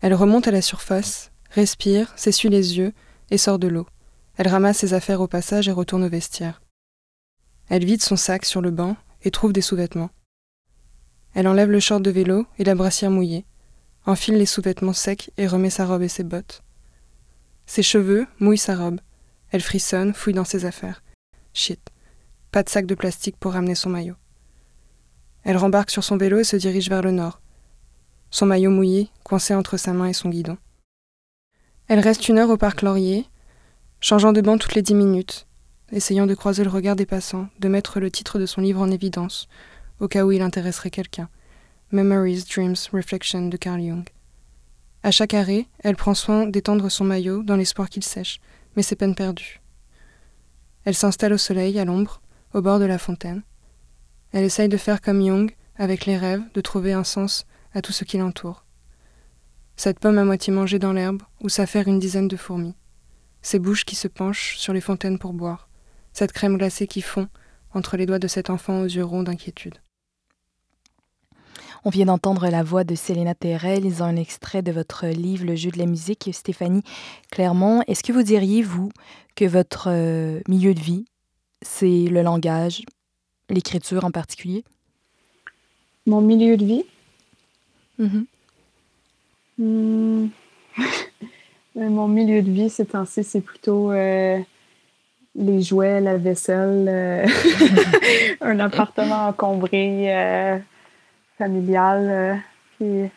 [0.00, 2.92] Elle remonte à la surface, respire, s'essuie les yeux
[3.30, 3.86] et sort de l'eau.
[4.38, 6.62] Elle ramasse ses affaires au passage et retourne au vestiaire.
[7.68, 10.10] Elle vide son sac sur le banc et trouve des sous-vêtements.
[11.34, 13.44] Elle enlève le short de vélo et la brassière mouillée,
[14.06, 16.62] enfile les sous-vêtements secs et remet sa robe et ses bottes.
[17.66, 19.00] Ses cheveux mouillent sa robe.
[19.50, 21.02] Elle frissonne, fouille dans ses affaires.
[21.52, 21.90] Shit.
[22.52, 24.16] Pas de sac de plastique pour ramener son maillot.
[25.42, 27.40] Elle rembarque sur son vélo et se dirige vers le nord,
[28.30, 30.58] son maillot mouillé, coincé entre sa main et son guidon.
[31.88, 33.26] Elle reste une heure au parc Laurier,
[34.00, 35.46] changeant de banc toutes les dix minutes,
[35.90, 38.90] essayant de croiser le regard des passants, de mettre le titre de son livre en
[38.90, 39.48] évidence,
[40.00, 41.28] au cas où il intéresserait quelqu'un.
[41.90, 44.04] Memories, Dreams, Reflection de Carl Jung.
[45.02, 48.40] À chaque arrêt, elle prend soin d'étendre son maillot dans l'espoir qu'il sèche,
[48.76, 49.60] mais c'est peine perdue.
[50.84, 52.20] Elle s'installe au soleil, à l'ombre,
[52.54, 53.42] au bord de la fontaine.
[54.32, 57.92] Elle essaye de faire comme Jung, avec les rêves, de trouver un sens à tout
[57.92, 58.64] ce qui l'entoure.
[59.76, 62.74] Cette pomme à moitié mangée dans l'herbe, où s'affaire une dizaine de fourmis.
[63.48, 65.70] Ces bouches qui se penchent sur les fontaines pour boire.
[66.12, 67.28] Cette crème glacée qui fond
[67.72, 69.76] entre les doigts de cet enfant aux yeux ronds d'inquiétude.
[71.82, 75.56] On vient d'entendre la voix de Selena Terrell lisant un extrait de votre livre Le
[75.56, 76.82] jeu de la musique, Stéphanie
[77.30, 77.82] Clermont.
[77.86, 78.90] Est-ce que vous diriez, vous,
[79.34, 81.06] que votre euh, milieu de vie,
[81.62, 82.82] c'est le langage,
[83.48, 84.62] l'écriture en particulier?
[86.04, 86.84] Mon milieu de vie?
[87.98, 88.26] Mm-hmm.
[89.56, 90.28] Hmm.
[91.78, 94.38] Mon milieu de vie ces temps-ci, c'est plutôt euh,
[95.36, 97.24] les jouets, la vaisselle, euh,
[98.40, 100.58] un appartement encombré, euh,
[101.38, 102.42] familial.
[102.78, 103.08] puis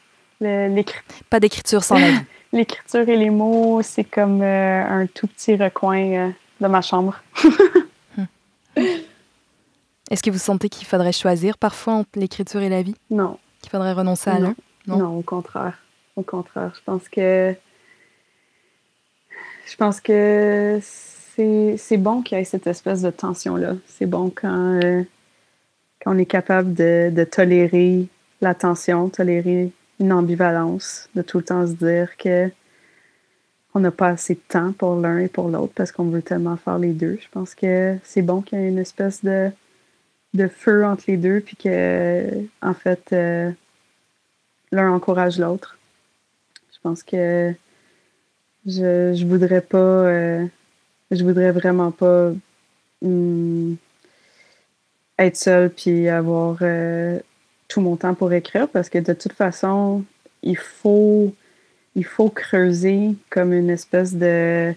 [1.29, 2.19] Pas d'écriture sans la vie.
[2.53, 7.19] L'écriture et les mots, c'est comme un tout petit recoin de ma chambre.
[10.11, 12.95] Est-ce que vous sentez qu'il faudrait choisir parfois entre l'écriture et la vie?
[13.09, 13.39] Non.
[13.61, 14.53] Qu'il faudrait renoncer à l'un?
[14.85, 15.17] Non?
[15.17, 15.79] au contraire.
[16.17, 16.73] Au contraire.
[16.75, 17.55] Je pense que.
[19.65, 23.75] Je pense que c'est bon qu'il y ait cette espèce de tension-là.
[23.87, 25.03] C'est bon quand, euh,
[26.03, 28.07] quand on est capable de, de tolérer
[28.41, 32.51] la tension, tolérer une ambivalence, de tout le temps se dire que
[33.73, 36.57] on n'a pas assez de temps pour l'un et pour l'autre parce qu'on veut tellement
[36.57, 37.17] faire les deux.
[37.21, 39.49] Je pense que c'est bon qu'il y ait une espèce de,
[40.33, 43.51] de feu entre les deux, puis que, en fait, euh,
[44.71, 45.77] l'un encourage l'autre.
[46.73, 47.53] Je pense que
[48.65, 50.45] je, je voudrais pas euh,
[51.11, 52.31] je voudrais vraiment pas
[53.01, 53.77] hum,
[55.17, 57.19] être seule puis avoir euh,
[57.67, 60.03] tout mon temps pour écrire parce que de toute façon,
[60.43, 61.33] il faut,
[61.95, 64.73] il faut creuser comme une espèce de.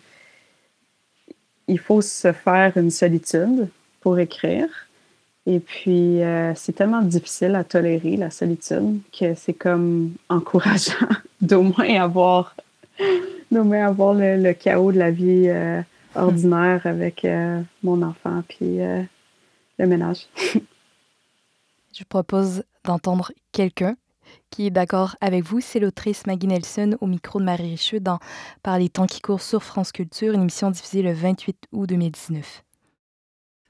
[1.66, 3.68] Il faut se faire une solitude
[4.00, 4.68] pour écrire.
[5.46, 11.08] Et puis, euh, c'est tellement difficile à tolérer, la solitude, que c'est comme encourageant
[11.40, 12.54] d'au moins avoir,
[13.50, 15.80] moins avoir le, chaos de la vie euh,
[16.14, 20.26] ordinaire avec euh, mon enfant puis le ménage.
[21.96, 23.96] Je propose d'entendre quelqu'un
[24.50, 25.60] qui est d'accord avec vous.
[25.60, 28.18] C'est l'autrice Maggie Nelson au micro de Marie Richeux dans
[28.62, 32.64] Par les temps qui courent sur France Culture, une émission diffusée le 28 août 2019.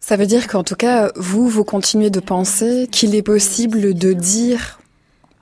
[0.01, 4.13] Ça veut dire qu'en tout cas, vous, vous continuez de penser qu'il est possible de
[4.13, 4.79] dire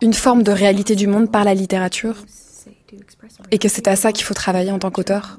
[0.01, 2.17] une forme de réalité du monde par la littérature?
[3.51, 5.39] Et que c'est à ça qu'il faut travailler en tant qu'auteur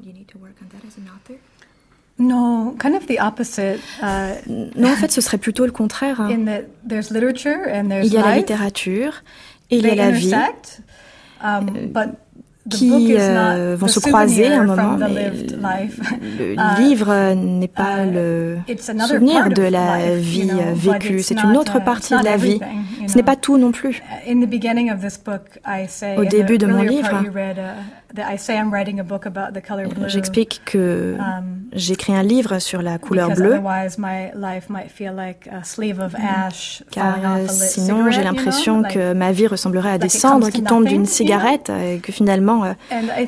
[2.19, 3.79] non, kind of the opposite.
[4.01, 4.35] Uh,
[4.75, 6.21] non, en fait, ce serait plutôt le contraire.
[6.21, 6.29] Hein.
[6.29, 9.23] In that there's literature and there's il y a la littérature
[9.71, 10.31] et il y a la vie.
[11.43, 12.15] Um, but
[12.69, 14.97] qui euh, vont se croiser à un moment.
[14.97, 15.31] Mais
[16.39, 18.57] le uh, livre n'est pas uh, le
[19.05, 22.59] souvenir de la vie vécue, c'est une autre uh, partie de la vie.
[23.07, 24.01] Ce n'est pas tout non plus.
[26.17, 27.23] Au début de mon livre,
[30.07, 33.59] J'explique que um, j'écris un livre sur la couleur bleue,
[36.91, 41.69] car sinon j'ai l'impression que ma vie ressemblerait à des cendres qui tombent d'une cigarette
[41.69, 42.73] et que finalement euh,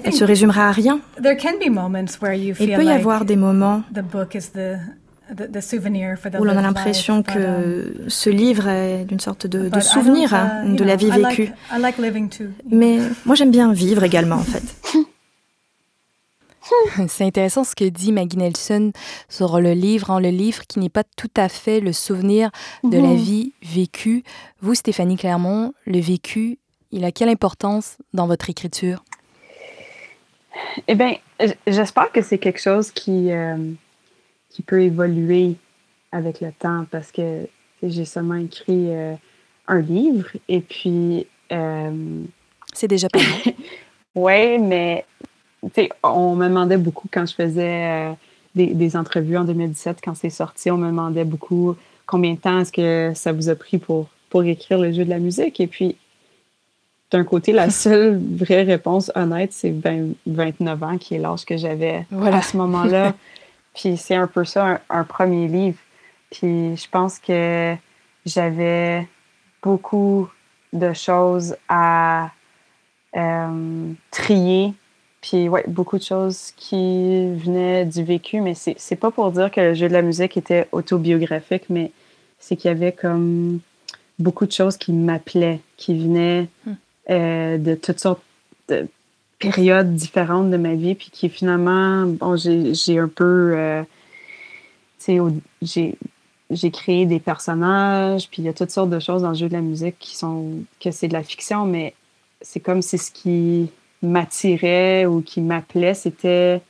[0.03, 0.99] elle se résumera à rien.
[2.60, 3.84] Il peut y avoir des moments
[6.39, 10.65] où l'on a l'impression que um, ce livre est d'une sorte de, de souvenir hein,
[10.65, 11.51] de la vie vécue.
[12.69, 14.63] Mais moi j'aime bien vivre également en fait.
[17.08, 18.91] C'est intéressant ce que dit Maggie Nelson
[19.30, 22.49] sur le livre, en hein, le livre qui n'est pas tout à fait le souvenir
[22.84, 23.15] de la mhm.
[23.15, 24.23] vie vécue.
[24.62, 26.58] Vous, Stéphanie Clermont, le vécu,
[26.91, 29.04] il a quelle importance dans votre écriture?
[30.88, 31.15] Eh bien,
[31.67, 33.58] j'espère que c'est quelque chose qui, euh,
[34.49, 35.56] qui peut évoluer
[36.12, 37.47] avec le temps parce que
[37.84, 39.13] j'ai seulement écrit euh,
[39.67, 41.28] un livre et puis.
[41.51, 42.23] Euh,
[42.73, 43.56] c'est déjà pas mal.
[44.15, 45.06] oui, mais
[46.04, 48.12] on me demandait beaucoup quand je faisais euh,
[48.56, 51.75] des, des, entrevues en 2017, quand c'est sorti, on me demandait beaucoup
[52.06, 55.10] combien de temps est-ce que ça vous a pris pour, pour écrire le jeu de
[55.10, 55.60] la musique.
[55.60, 55.97] Et puis,
[57.12, 59.73] d'un côté, la seule vraie réponse honnête, c'est
[60.25, 63.13] 29 ans, qui est l'âge que j'avais à ce moment-là.
[63.73, 65.78] Puis c'est un peu ça, un, premier livre.
[66.32, 67.75] Puis je pense que
[68.25, 69.06] j'avais
[69.62, 70.30] beaucoup
[70.71, 72.32] de choses à
[73.15, 74.73] euh, trier.
[75.27, 79.59] Puis ouais, beaucoup de choses qui venaient du vécu, mais c'est pas pour dire que
[79.59, 81.91] le jeu de la musique était autobiographique, mais
[82.38, 83.59] c'est qu'il y avait comme
[84.19, 86.73] beaucoup de choses qui m'appelaient, qui venaient hmm.
[87.09, 88.21] euh, de toutes sortes
[88.69, 88.88] de
[89.39, 93.81] périodes différentes de ma vie, puis qui finalement, bon, j'ai un peu, euh,
[95.03, 95.19] tu
[95.63, 95.97] sais,
[96.51, 99.47] j'ai créé des personnages, puis il y a toutes sortes de choses dans le jeu
[99.47, 101.95] de la musique qui sont, que c'est de la fiction, mais
[102.41, 106.62] c'est comme si ce qui m'attirait ou qui m'appelait, c'était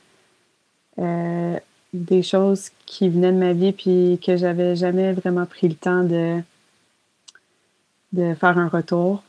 [0.98, 1.58] euh,
[1.92, 6.04] des choses qui venaient de ma vie, puis que j'avais jamais vraiment pris le temps
[6.04, 6.40] de,
[8.12, 9.22] de faire un retour.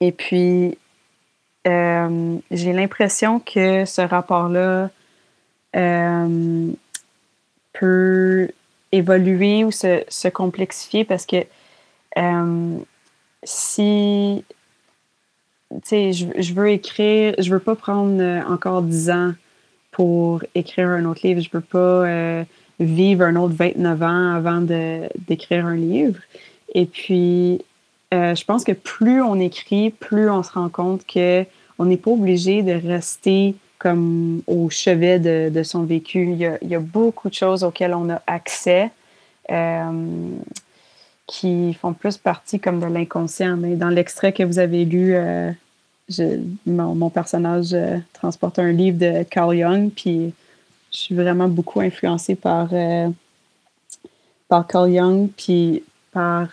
[0.00, 0.78] Et puis,
[1.66, 4.90] euh, j'ai l'impression que ce rapport-là
[5.74, 6.72] euh,
[7.72, 8.48] peut
[8.92, 11.44] évoluer ou se, complexifier parce que
[13.44, 14.44] si
[15.84, 19.32] sais, je, veux écrire, je veux pas prendre encore 10 ans
[19.92, 22.44] pour écrire un autre livre, je veux pas
[22.78, 26.18] vivre un autre 29 ans avant d'écrire un livre.
[26.74, 27.62] Et puis,
[28.12, 31.44] je pense que plus on écrit, plus on se rend compte que
[31.78, 36.32] on n'est pas obligé de rester comme au chevet de, son vécu.
[36.32, 38.90] Il y, a, beaucoup de choses auxquelles on a accès
[39.50, 40.30] euh,
[41.26, 43.56] qui font plus partie comme de l'inconscient.
[43.56, 45.50] Mais dans l'extrait que vous avez lu, euh,
[46.66, 50.32] mon, personnage euh, transporte un livre de Carl Jung, puis
[50.92, 52.70] je suis vraiment beaucoup influencée par,
[54.48, 56.48] par Carl Jung, puis par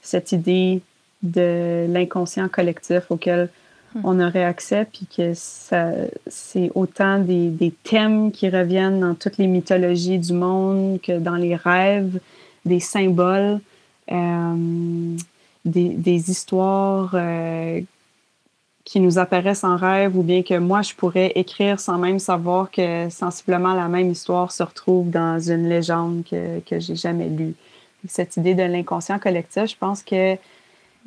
[0.00, 0.80] cette idée
[1.22, 3.50] de l'inconscient collectif auquel
[3.94, 4.00] Hmm.
[4.04, 10.18] on aurait accès, puis que c'est autant des, thèmes qui reviennent dans toutes les mythologies
[10.18, 12.18] du monde que dans les rêves,
[12.64, 13.60] des symboles,
[14.10, 15.16] euh,
[15.66, 17.80] des, histoires euh,
[18.84, 22.70] qui nous apparaissent en rêve ou bien que moi, je pourrais écrire sans même savoir
[22.70, 27.54] que sensiblement la même histoire se retrouve dans une légende que, que j'ai jamais lue.
[28.08, 30.36] Cette idée de l'inconscient collectif, je pense que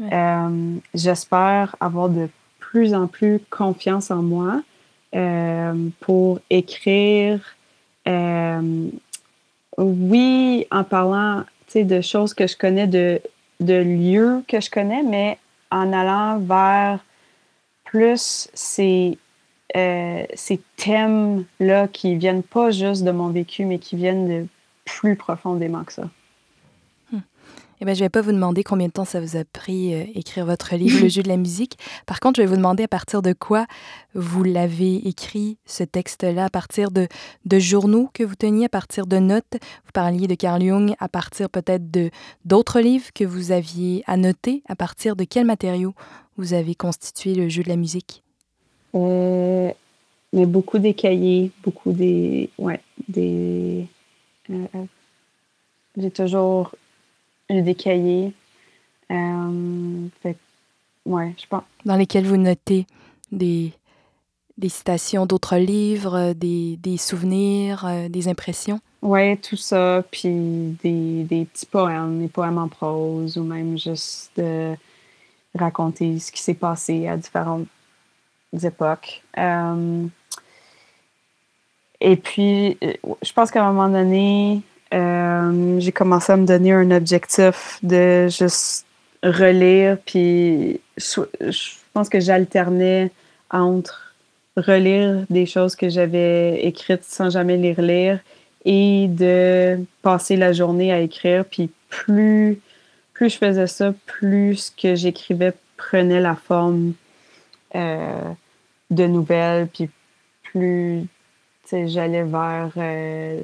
[0.01, 4.61] euh, j'espère avoir de plus en plus confiance en moi
[5.13, 7.39] euh, pour écrire.
[8.07, 8.88] Euh,
[9.78, 13.19] oui, en parlant de choses que je connais, de,
[13.59, 15.38] de lieux que je connais, mais
[15.71, 16.99] en allant vers
[17.86, 19.17] plus ces,
[19.75, 24.47] euh, ces thèmes-là qui viennent pas juste de mon vécu, mais qui viennent de
[24.83, 26.09] plus profondément que ça.
[27.82, 29.93] Eh bien, je ne vais pas vous demander combien de temps ça vous a pris
[29.93, 31.78] euh, écrire votre livre, Le jeu de la musique.
[32.05, 33.65] Par contre, je vais vous demander à partir de quoi
[34.13, 37.07] vous l'avez écrit, ce texte-là, à partir de,
[37.45, 39.57] de journaux que vous teniez, à partir de notes.
[39.86, 42.11] Vous parliez de Carl Jung, à partir peut-être de
[42.45, 44.63] d'autres livres que vous aviez annotés.
[44.69, 45.93] À partir de quels matériaux
[46.38, 48.23] vous avez constitué le jeu de la musique?
[48.95, 49.71] Euh,
[50.32, 52.49] mais beaucoup des cahiers, beaucoup des.
[52.57, 53.86] Ouais, des.
[54.49, 54.86] Euh, euh,
[55.97, 56.71] j'ai toujours
[57.49, 58.33] eu des cahiers.
[59.09, 60.37] fait,
[61.05, 61.63] ouais, je pense.
[61.85, 62.85] Dans lesquels vous notez
[63.31, 63.73] des,
[64.57, 68.79] des citations d'autres livres, des, des souvenirs, des impressions?
[69.01, 74.41] Oui, tout ça, puis des, des, petits poèmes, des poèmes en prose, ou même juste
[75.57, 77.67] raconter ce qui s'est passé à différentes
[78.63, 79.23] époques.
[79.37, 80.05] Euh,
[82.01, 84.61] et puis, je pense qu'à un moment donné,
[84.95, 88.85] euh, j'ai commencé à me donner un objectif de juste
[89.23, 91.21] relire, puis je
[91.93, 93.11] pense que j'alternais
[93.49, 94.13] entre
[94.55, 98.19] relire des choses que j'avais écrites sans jamais les relire
[98.63, 101.43] et de passer la journée à écrire.
[101.45, 102.59] Puis plus
[103.15, 106.93] plus je faisais ça, plus ce que j'écrivais prenait la forme
[107.73, 108.31] euh,
[108.91, 109.89] de nouvelles, puis
[110.43, 111.07] plus
[111.71, 113.41] j'allais vers euh,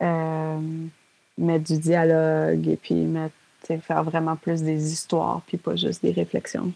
[0.00, 3.34] mettre du dialogue et puis mettre,
[3.82, 6.72] faire vraiment plus des histoires, puis pas juste des réflexions.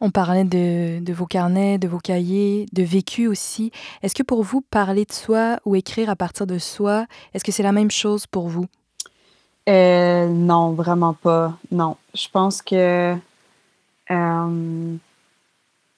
[0.00, 3.72] On parlait de, de, vos carnets, de vos cahiers, de vécu aussi.
[4.02, 7.50] Est-ce que pour vous, parler de soi ou écrire à partir de soi, est-ce que
[7.50, 8.66] c'est la même chose pour vous?
[9.68, 11.58] Euh, non, vraiment pas.
[11.72, 11.96] Non.
[12.14, 13.16] Je pense que
[14.10, 14.96] euh,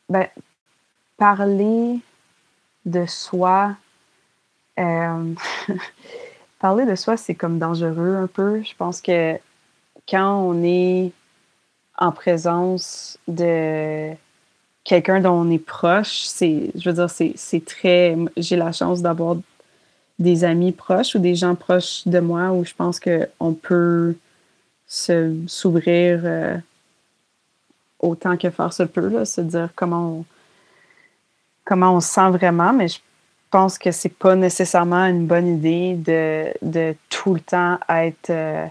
[0.08, 0.26] ben,
[1.16, 2.00] parler
[2.86, 3.76] de soi,
[4.80, 5.34] euh,
[6.58, 8.62] parler de soi, c'est comme dangereux un peu.
[8.62, 9.38] Je pense que
[10.08, 11.12] quand on est
[11.98, 14.10] en présence de
[14.84, 18.16] quelqu'un dont on est proche, c'est, je veux dire, c'est très.
[18.36, 19.36] J'ai la chance d'avoir
[20.18, 24.16] des amis proches ou des gens proches de moi où je pense qu'on peut
[24.86, 26.58] se s'ouvrir euh,
[28.00, 30.24] autant que faire se peut, là, se dire comment on,
[31.64, 32.98] comment on se sent vraiment, mais je
[33.50, 38.66] pense que c'est pas nécessairement une bonne idée de, de tout le temps être euh,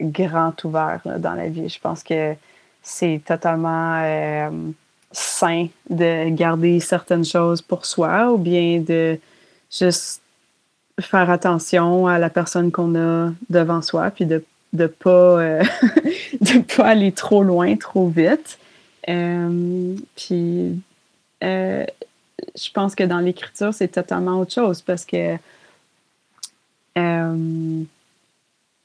[0.00, 1.68] grand ouvert dans la vie.
[1.68, 2.34] Je pense que
[2.82, 4.50] c'est totalement euh,
[5.12, 9.18] sain de garder certaines choses pour soi ou bien de
[9.70, 10.22] juste
[11.00, 15.62] faire attention à la personne qu'on a devant soi, puis de ne pas, euh,
[16.40, 18.58] de pas aller trop loin, trop vite.
[19.08, 20.80] Euh, puis
[21.44, 21.84] euh,
[22.56, 25.36] je pense que dans l'écriture, c'est totalement autre chose parce que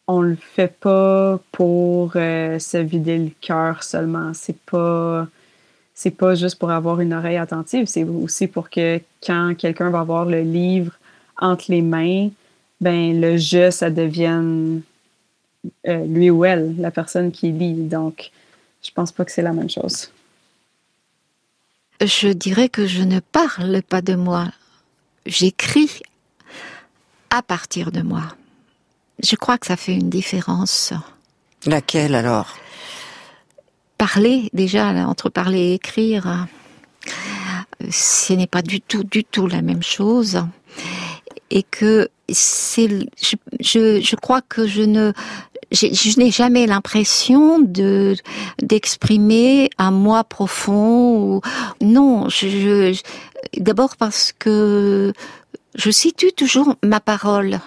[0.05, 4.31] on le fait pas pour se vider le cœur seulement.
[4.33, 5.27] C'est pas
[5.93, 10.03] c'est pas juste pour avoir une oreille attentive, c'est aussi pour que quand quelqu'un va
[10.03, 10.93] voir le livre
[11.37, 12.29] entre les mains,
[12.81, 14.81] ben le je, ça devienne
[15.87, 17.73] euh, lui ou elle, la personne qui lit.
[17.73, 18.31] Donc,
[18.81, 20.11] je pense pas que c'est la même chose.
[22.01, 24.47] Je dirais que je ne parle pas de moi.
[25.25, 26.01] J'écris
[27.29, 28.23] à partir de moi.
[29.21, 30.93] Je crois que ça fait une différence.
[31.65, 32.57] Laquelle alors?
[33.97, 36.47] Parler, déjà, entre parler et écrire,
[37.89, 40.43] ce n'est pas du tout, du tout la même chose
[41.49, 42.89] et que c'est,
[43.21, 45.13] je, je, je, crois que je ne,
[45.73, 48.15] je, n'ai jamais l'impression de
[48.61, 51.41] d'exprimer un moi profond ou
[51.81, 52.29] non.
[52.29, 52.95] Je,
[53.57, 55.13] d'abord parce que
[55.75, 57.59] je situe toujours ma parole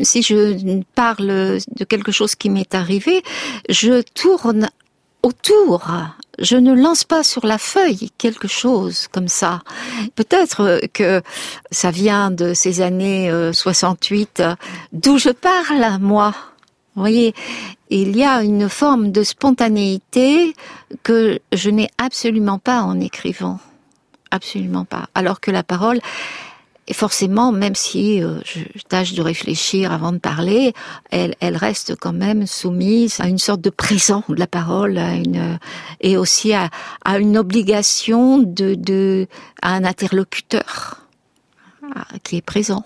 [0.00, 3.22] si je parle de quelque chose qui m'est arrivé,
[3.68, 4.68] je tourne
[5.22, 5.90] autour
[6.38, 9.62] je ne lance pas sur la feuille quelque chose comme ça.
[10.16, 11.22] Peut-être que
[11.70, 14.54] ça vient de ces années 68, euh,
[14.92, 16.34] d'où je parle, moi.
[16.94, 17.34] Vous voyez,
[17.90, 20.54] il y a une forme de spontanéité
[21.02, 23.58] que je n'ai absolument pas en écrivant.
[24.30, 25.08] Absolument pas.
[25.14, 26.00] Alors que la parole,
[26.92, 30.72] forcément, même si euh, je tâche de réfléchir avant de parler,
[31.10, 35.58] elle, reste quand même soumise à une sorte de présent de la parole, une,
[36.00, 36.70] et aussi à,
[37.18, 38.42] une obligation
[39.62, 41.00] à un interlocuteur
[42.22, 42.84] qui est présent.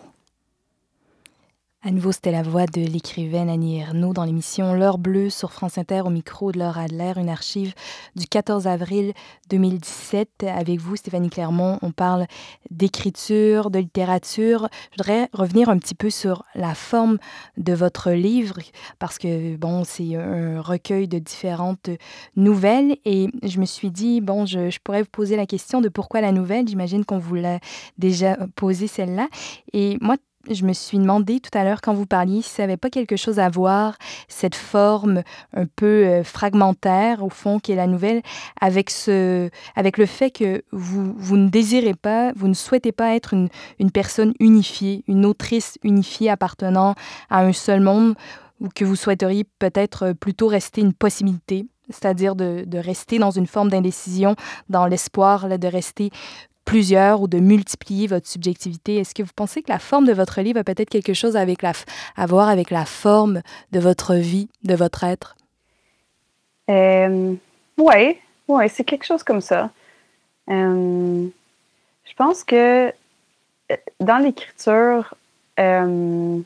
[1.88, 5.78] À nouveau, c'était la voix de l'écrivaine Annie Ernaux dans l'émission L'heure bleue sur France
[5.78, 7.72] Inter au micro de Laure Adler, une archive
[8.14, 9.14] du 14 avril
[9.48, 10.44] 2017.
[10.48, 12.26] Avec vous, Stéphanie Clermont, on parle
[12.70, 14.68] d'écriture, de littérature.
[14.90, 17.16] Je voudrais revenir un petit peu sur la forme
[17.56, 18.58] de votre livre
[18.98, 21.88] parce que, bon, c'est un recueil de différentes
[22.36, 25.88] nouvelles et je me suis dit, bon, je, je pourrais vous poser la question de
[25.88, 26.68] pourquoi la nouvelle.
[26.68, 27.60] J'imagine qu'on vous l'a
[27.96, 29.28] déjà posé celle-là.
[29.72, 30.16] Et moi,
[30.50, 33.16] je me suis demandé tout à l'heure quand vous parliez si ça n'avait pas quelque
[33.16, 33.96] chose à voir,
[34.28, 35.22] cette forme
[35.54, 38.22] un peu euh, fragmentaire au fond qui est la nouvelle,
[38.60, 43.14] avec, ce, avec le fait que vous, vous ne désirez pas, vous ne souhaitez pas
[43.14, 46.94] être une, une personne unifiée, une autrice unifiée appartenant
[47.30, 48.14] à un seul monde,
[48.60, 53.46] ou que vous souhaiteriez peut-être plutôt rester une possibilité, c'est-à-dire de, de, rester dans une
[53.46, 54.34] forme d'indécision,
[54.68, 56.10] dans l'espoir de rester
[56.68, 58.96] plusieurs ou de multiplier votre subjectivité?
[58.96, 61.62] Est-ce que vous pensez que la forme de votre livre a peut-être quelque chose avec
[61.62, 61.72] la,
[62.14, 63.40] à voir avec la forme
[63.72, 65.34] de votre vie, de votre être?
[66.68, 67.34] Euh,
[67.78, 69.70] oui, ouais, c'est quelque chose comme ça.
[70.50, 71.26] Euh,
[72.04, 75.14] je pense que euh, dans l'écriture,
[75.58, 76.38] euh,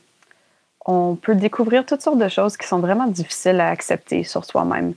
[0.86, 4.94] on peut découvrir toutes sortes de choses qui sont vraiment difficiles à accepter sur soi-même.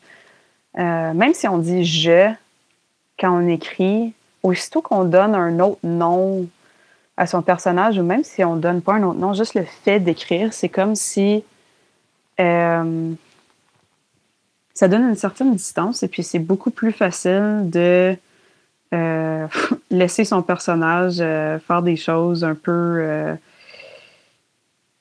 [0.77, 2.29] Même si on dit je
[3.17, 4.13] quand on écrit,
[4.45, 6.47] aussitôt qu'on donne un autre nom
[7.17, 9.99] à son personnage, ou même si on donne pas un autre nom, juste le fait
[9.99, 11.43] d'écrire, c'est comme si
[12.39, 13.13] euh,
[14.73, 18.15] ça donne une certaine distance et puis c'est beaucoup plus facile de
[18.93, 19.47] euh,
[19.89, 23.37] laisser son personnage euh, faire des choses un peu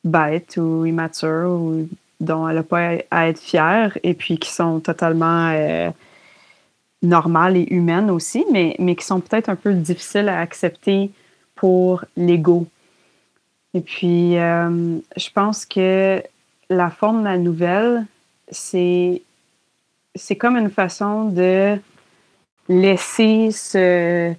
[0.05, 1.89] bêtes ou immatures ou
[2.21, 5.53] dont elle n'a pas à être fière et puis qui sont totalement
[7.05, 11.11] normales et humaines aussi, mais, mais qui sont peut-être un peu difficiles à accepter
[11.55, 12.67] pour l'ego.
[13.75, 16.23] Et puis, euh, je pense que
[16.71, 18.07] la forme de la nouvelle,
[18.51, 19.23] c'est,
[20.15, 21.77] c'est comme une façon de
[22.69, 24.33] laisser ce,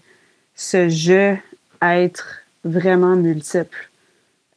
[0.55, 1.37] ce jeu
[1.81, 3.89] être vraiment multiple.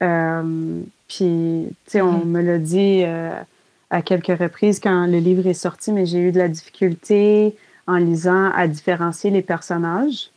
[0.03, 3.33] Euh, puis, tu sais, on me l'a dit euh,
[3.91, 7.57] à quelques reprises quand le livre est sorti, mais j'ai eu de la difficulté
[7.89, 10.31] en lisant à différencier les personnages.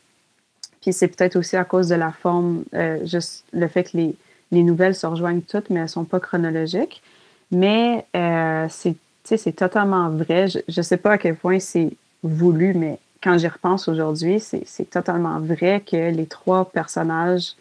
[0.81, 4.15] Puis c'est peut-être aussi à cause de la forme, euh, juste le fait que les,
[4.51, 7.03] les, nouvelles se rejoignent toutes, mais elles ne sont pas chronologiques.
[7.51, 10.47] Mais euh, c'est totalement vrai.
[10.47, 11.91] Je ne sais pas à quel point c'est
[12.23, 17.53] voulu, mais quand j'y repense aujourd'hui, c'est totalement vrai que les trois personnages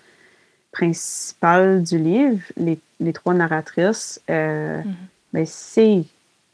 [0.72, 4.95] principaux du livre, les, les trois narratrices, euh, mm -hmm.
[5.32, 6.05] ben c'est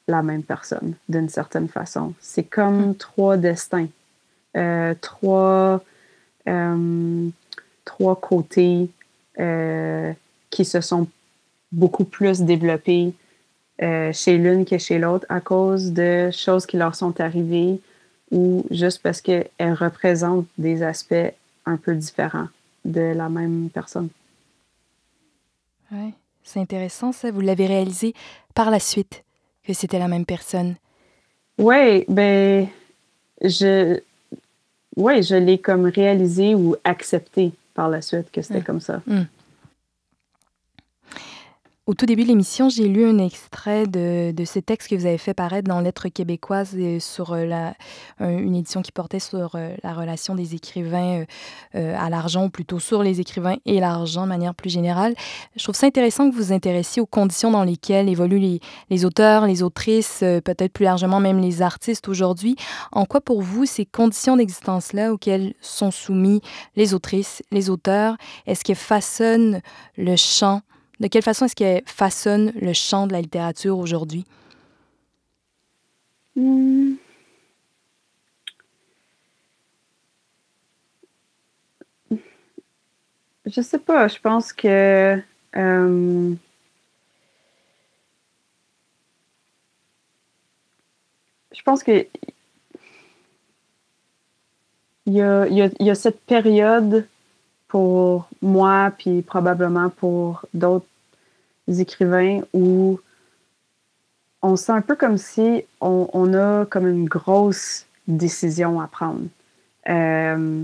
[0.09, 2.15] la même personne d'une certaine façon.
[2.21, 2.95] C'est comme mm.
[2.97, 3.89] trois destins,
[4.57, 5.83] euh, trois,
[6.49, 7.29] euh,
[7.85, 8.89] trois côtés
[9.39, 10.13] euh,
[10.51, 11.09] qui se sont
[11.73, 13.13] beaucoup plus développés
[13.79, 17.79] chez l'une que chez l'autre à cause de choses qui leur sont arrivées
[18.31, 21.35] ou juste parce qu'elles représentent des aspects
[21.67, 22.49] un peu différents
[22.87, 24.09] de la même personne.
[25.93, 27.31] Oui, c'est intéressant ça.
[27.31, 28.15] Vous l'avez réalisé
[28.55, 29.26] par la suite
[29.67, 30.77] que c'était la même personne.
[31.59, 32.69] Oui, ben,
[33.43, 34.01] je,
[34.97, 38.65] ouais, je l'ai comme réalisé ou accepté par la suite que c'était mmh.
[38.65, 39.03] comme ça.
[39.07, 39.23] Mmh.
[41.87, 45.07] Au tout début de l'émission, j'ai lu un extrait de, de ce texte que vous
[45.07, 47.75] avez fait paraître dans Lettres québécoises sur euh, la,
[48.19, 51.25] une édition qui portait sur euh, la relation des écrivains
[51.77, 55.15] euh, à l'argent, ou plutôt sur les écrivains et l'argent de manière plus générale.
[55.55, 58.61] Je trouve ça intéressant que vous vous intéressiez aux conditions dans lesquelles évoluent les,
[58.91, 62.57] les auteurs, les autrices, peut-être plus largement même les artistes aujourd'hui.
[62.91, 66.41] En quoi pour vous ces conditions d'existence-là auxquelles sont soumis
[66.75, 68.17] les autrices, les auteurs,
[68.49, 69.61] est-ce qu'elles façonnent
[69.97, 70.63] le champ
[71.01, 74.25] de quelle façon est-ce qu'elle façonne le champ de la littérature aujourd'hui?
[76.37, 76.95] Mmh.
[83.47, 85.23] Je sais pas, je pense que
[85.57, 86.35] euh,
[91.53, 92.07] je pense que
[95.07, 97.07] il y a, y, a, y a cette période
[97.69, 100.87] pour moi, puis probablement pour d'autres
[101.69, 103.01] écrivains où
[104.43, 109.27] on sent un peu comme si on, a comme une grosse décision à prendre.
[109.89, 110.63] Euh,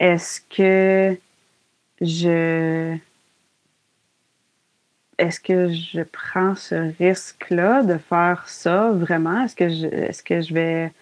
[0.00, 1.16] est-ce que
[2.00, 2.96] je
[5.18, 9.44] est-ce que je prends ce risque-là de faire ça vraiment?
[9.44, 10.92] Est-ce que je, est-ce que je vais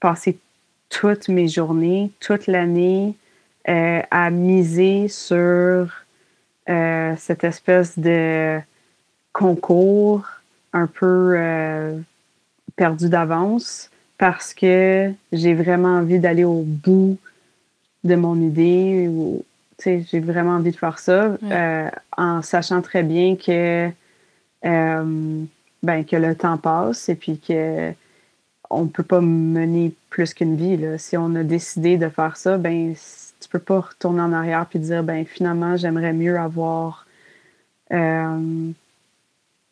[0.00, 0.38] passer
[0.88, 3.14] toutes mes journées, toute l'année
[3.68, 5.88] euh, à miser sur
[6.68, 8.58] euh, cette espèce de
[9.32, 10.26] concours
[10.72, 11.98] un peu euh,
[12.74, 17.18] perdu d'avance parce que j'ai vraiment envie d'aller au bout
[18.04, 19.44] de mon idée ou
[19.84, 21.36] j'ai vraiment envie de faire ça
[22.16, 23.90] en sachant très bien que,
[24.62, 27.92] ben, que le temps passe et puis que
[28.70, 30.76] on peut pas mener plus qu'une vie.
[30.76, 30.98] Là.
[30.98, 32.94] Si on a décidé de faire ça, ben
[33.42, 37.06] tu peux pas retourner en arrière puis dire ben finalement j'aimerais mieux avoir
[37.92, 38.70] euh,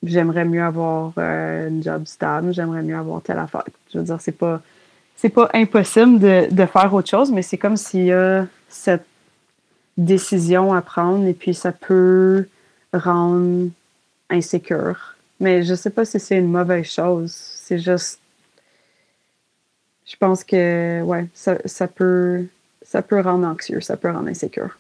[0.03, 3.65] j'aimerais mieux avoir une job stable, j'aimerais mieux avoir telle affaire.
[3.93, 4.61] Je veux dire, c'est pas
[5.17, 9.05] c'est pas impossible de, de faire autre chose, mais c'est comme s'il y a cette
[9.99, 12.47] décision à prendre et puis ça peut
[12.93, 13.69] rendre
[14.31, 15.17] insécure.
[15.41, 17.33] Mais je sais pas si c'est une mauvaise chose.
[17.33, 18.21] C'est juste.
[20.07, 22.47] Je pense que ouais, ça, ça, peut
[22.91, 24.77] ça peut rendre anxieux, ça peut rendre insécure.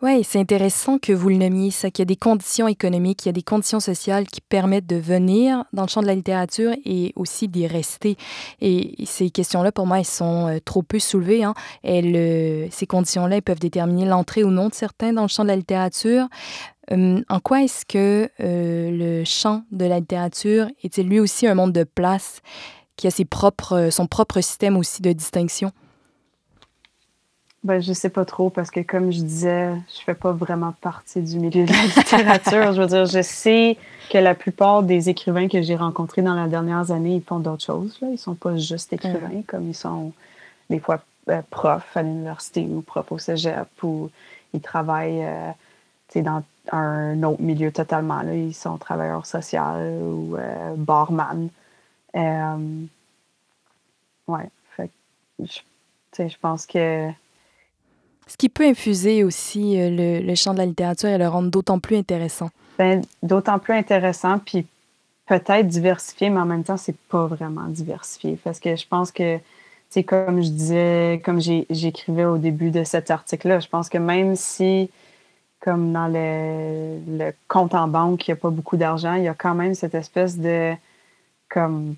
[0.00, 3.28] Oui, c'est intéressant que vous le nommiez, ça, qu'il y a des conditions économiques, il
[3.28, 6.72] y a des conditions sociales qui permettent de venir dans le champ de la littérature
[6.86, 8.16] et aussi d'y rester.
[8.62, 11.44] Et ces questions-là, pour moi, elles sont euh, trop peu soulevées.
[11.44, 11.54] Hein.
[11.84, 15.56] Euh, ces conditions-là, peuvent déterminer l'entrée ou non de certains dans le champ de la
[15.56, 16.26] littérature.
[16.90, 21.54] Hum, en quoi est-ce que euh, le champ de la littérature est-il lui aussi un
[21.54, 22.40] monde de place
[22.96, 25.70] qui a ses propres, son propre système aussi de distinction?
[27.64, 31.22] Ben, je sais pas trop parce que, comme je disais, je fais pas vraiment partie
[31.22, 32.72] du milieu de la littérature.
[32.72, 33.78] je veux dire, je sais
[34.10, 37.64] que la plupart des écrivains que j'ai rencontrés dans les dernières années, ils font d'autres
[37.64, 37.96] choses.
[38.02, 38.08] Là.
[38.10, 40.12] Ils sont pas juste écrivains, comme ils sont
[40.70, 44.10] des fois euh, profs à l'université ou profs au cégep ou
[44.52, 45.52] ils travaillent euh,
[46.16, 46.42] dans
[46.72, 48.22] un autre milieu totalement.
[48.22, 48.34] Là.
[48.34, 51.48] Ils sont travailleurs sociaux ou euh, barman.
[52.16, 52.82] Euh,
[54.26, 54.50] ouais.
[54.76, 54.90] Fait,
[55.38, 55.60] je,
[56.18, 57.08] je pense que
[58.26, 61.78] ce qui peut infuser aussi euh, le, champ de la littérature et le rendre d'autant
[61.78, 62.50] plus intéressant.
[62.78, 64.66] Ben, d'autant plus intéressant, puis
[65.26, 68.38] peut-être diversifié, mais en même temps, c'est pas vraiment diversifié.
[68.42, 69.38] Parce que je pense que,
[69.90, 74.36] c'est comme je disais, comme j'écrivais au début de cet article-là, je pense que même
[74.36, 74.90] si,
[75.60, 79.28] comme dans le, le compte en banque, il n'y a pas beaucoup d'argent, il y
[79.28, 80.72] a quand même cette espèce de,
[81.50, 81.96] comme,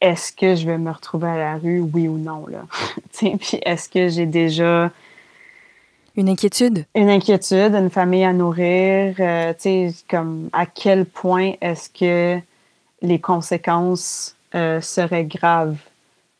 [0.00, 2.64] est-ce que je vais me retrouver à la rue, oui ou non, là?
[3.12, 4.90] puis est-ce que j'ai déjà
[6.18, 6.84] une inquiétude?
[6.96, 9.14] Une inquiétude, une famille à nourrir.
[9.20, 12.42] Euh, tu sais, comme à quel point est-ce que
[13.00, 15.78] les conséquences euh, seraient graves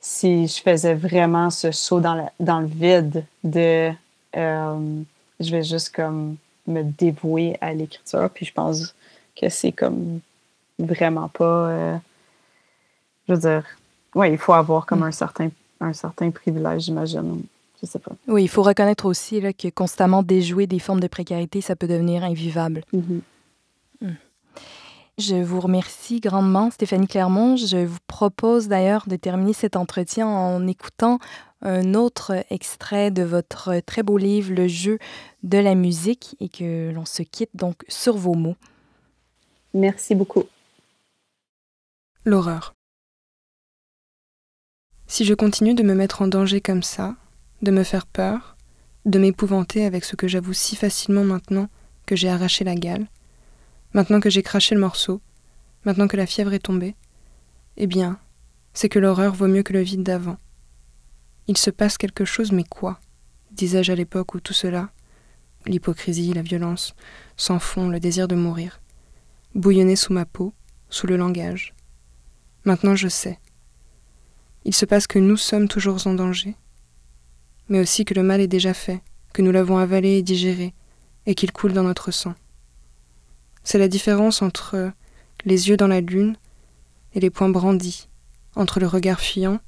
[0.00, 3.90] si je faisais vraiment ce saut dans, dans le vide de
[4.36, 5.00] euh,
[5.38, 8.28] je vais juste comme me dévouer à l'écriture.
[8.34, 8.94] Puis je pense
[9.40, 10.18] que c'est comme
[10.80, 12.00] vraiment pas.
[13.28, 13.64] je veux dire,
[14.16, 15.50] ouais, il faut avoir comme un certain,
[15.80, 17.42] un certain privilège, j'imagine,
[18.26, 21.86] oui, il faut reconnaître aussi là, que constamment déjouer des formes de précarité, ça peut
[21.86, 22.82] devenir invivable.
[22.92, 23.20] Mm-hmm.
[24.00, 24.14] Hmm.
[25.18, 27.56] Je vous remercie grandement, Stéphanie Clermont.
[27.56, 31.18] Je vous propose d'ailleurs de terminer cet entretien en écoutant
[31.62, 34.98] un autre extrait de votre très beau livre, Le jeu
[35.42, 38.56] de la musique, et que l'on se quitte donc sur vos mots.
[39.74, 40.44] Merci beaucoup.
[42.24, 42.74] L'horreur.
[45.08, 47.16] Si je continue de me mettre en danger comme ça,
[47.62, 48.56] de me faire peur,
[49.04, 51.68] de m'épouvanter avec ce que j'avoue si facilement maintenant
[52.06, 53.06] que j'ai arraché la gale,
[53.92, 55.20] maintenant que j'ai craché le morceau,
[55.84, 56.94] maintenant que la fièvre est tombée,
[57.76, 58.18] eh bien,
[58.74, 60.36] c'est que l'horreur vaut mieux que le vide d'avant.
[61.46, 63.00] Il se passe quelque chose, mais quoi?
[63.50, 64.90] disais-je à l'époque où tout cela,
[65.66, 66.94] l'hypocrisie, la violence,
[67.36, 68.80] s'enfond, le désir de mourir,
[69.54, 70.54] bouillonnait sous ma peau,
[70.90, 71.74] sous le langage.
[72.64, 73.38] Maintenant je sais.
[74.64, 76.54] Il se passe que nous sommes toujours en danger,
[77.68, 79.00] mais aussi que le mal est déjà fait,
[79.32, 80.74] que nous l'avons avalé et digéré,
[81.26, 82.34] et qu'il coule dans notre sang.
[83.64, 84.92] C'est la différence entre
[85.44, 86.36] les yeux dans la lune
[87.14, 88.08] et les poings brandis,
[88.56, 89.60] entre le regard fuyant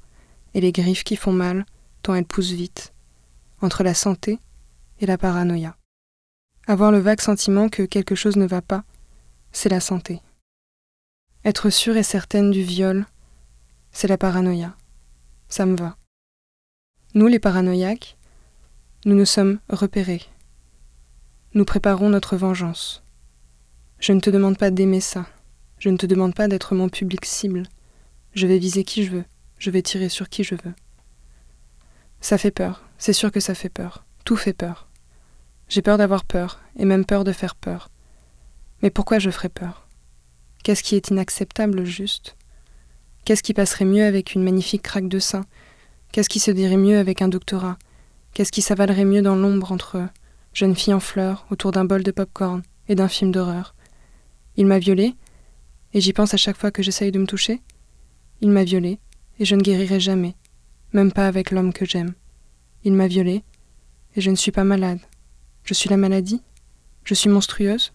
[0.53, 1.65] et les griffes qui font mal
[2.01, 2.93] tant elles poussent vite,
[3.61, 4.39] entre la santé
[4.99, 5.77] et la paranoïa.
[6.67, 8.83] Avoir le vague sentiment que quelque chose ne va pas,
[9.51, 10.21] c'est la santé.
[11.43, 13.05] Être sûre et certaine du viol,
[13.91, 14.75] c'est la paranoïa.
[15.49, 15.97] Ça me va.
[17.13, 18.15] Nous, les paranoïaques,
[19.03, 20.21] nous nous sommes repérés.
[21.53, 23.03] Nous préparons notre vengeance.
[23.99, 25.25] Je ne te demande pas d'aimer ça.
[25.77, 27.63] Je ne te demande pas d'être mon public cible.
[28.33, 29.25] Je vais viser qui je veux.
[29.57, 30.73] Je vais tirer sur qui je veux.
[32.21, 32.81] Ça fait peur.
[32.97, 34.05] C'est sûr que ça fait peur.
[34.23, 34.87] Tout fait peur.
[35.67, 37.89] J'ai peur d'avoir peur, et même peur de faire peur.
[38.81, 39.85] Mais pourquoi je ferais peur?
[40.63, 42.37] Qu'est-ce qui est inacceptable juste?
[43.25, 45.45] Qu'est-ce qui passerait mieux avec une magnifique craque de sein?
[46.11, 47.77] Qu'est-ce qui se dirait mieux avec un doctorat?
[48.33, 50.09] Qu'est-ce qui s'avalerait mieux dans l'ombre entre
[50.51, 53.75] jeunes filles en fleurs autour d'un bol de pop-corn et d'un film d'horreur?
[54.57, 55.15] Il m'a violée,
[55.93, 57.61] et j'y pense à chaque fois que j'essaye de me toucher.
[58.41, 58.99] Il m'a violée,
[59.39, 60.35] et je ne guérirai jamais,
[60.91, 62.13] même pas avec l'homme que j'aime.
[62.83, 63.43] Il m'a violée,
[64.17, 64.99] et je ne suis pas malade.
[65.63, 66.41] Je suis la maladie
[67.05, 67.93] Je suis monstrueuse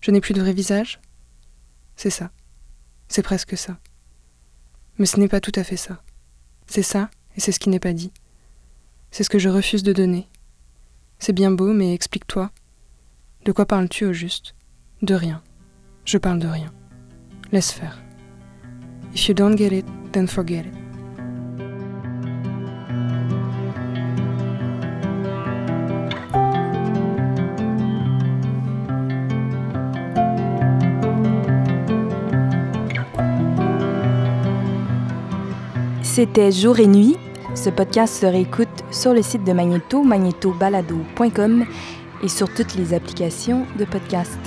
[0.00, 1.00] Je n'ai plus de vrai visage
[1.96, 2.30] C'est ça.
[3.08, 3.76] C'est presque ça.
[4.96, 6.02] Mais ce n'est pas tout à fait ça.
[6.74, 8.12] C'est ça, et c'est ce qui n'est pas dit.
[9.10, 10.26] C'est ce que je refuse de donner.
[11.18, 12.50] C'est bien beau, mais explique-toi.
[13.44, 14.54] De quoi parles-tu au juste?
[15.02, 15.42] De rien.
[16.06, 16.72] Je parle de rien.
[17.52, 18.00] Laisse faire.
[19.14, 20.81] If you don't get it, then forget it.
[36.22, 37.16] C'était Jour et Nuit.
[37.56, 41.64] Ce podcast se réécoute sur le site de Magneto, magnetobalado.com
[42.22, 44.38] et sur toutes les applications de podcast.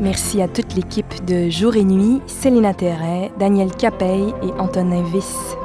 [0.00, 5.57] Merci à toute l'équipe de Jour et Nuit, Célina Terret, Daniel Capeille et Antonin Viss.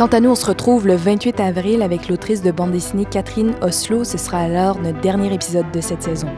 [0.00, 3.52] Quant à nous, on se retrouve le 28 avril avec l'autrice de bande dessinée Catherine
[3.60, 4.02] Oslo.
[4.02, 6.28] Ce sera alors notre dernier épisode de cette saison.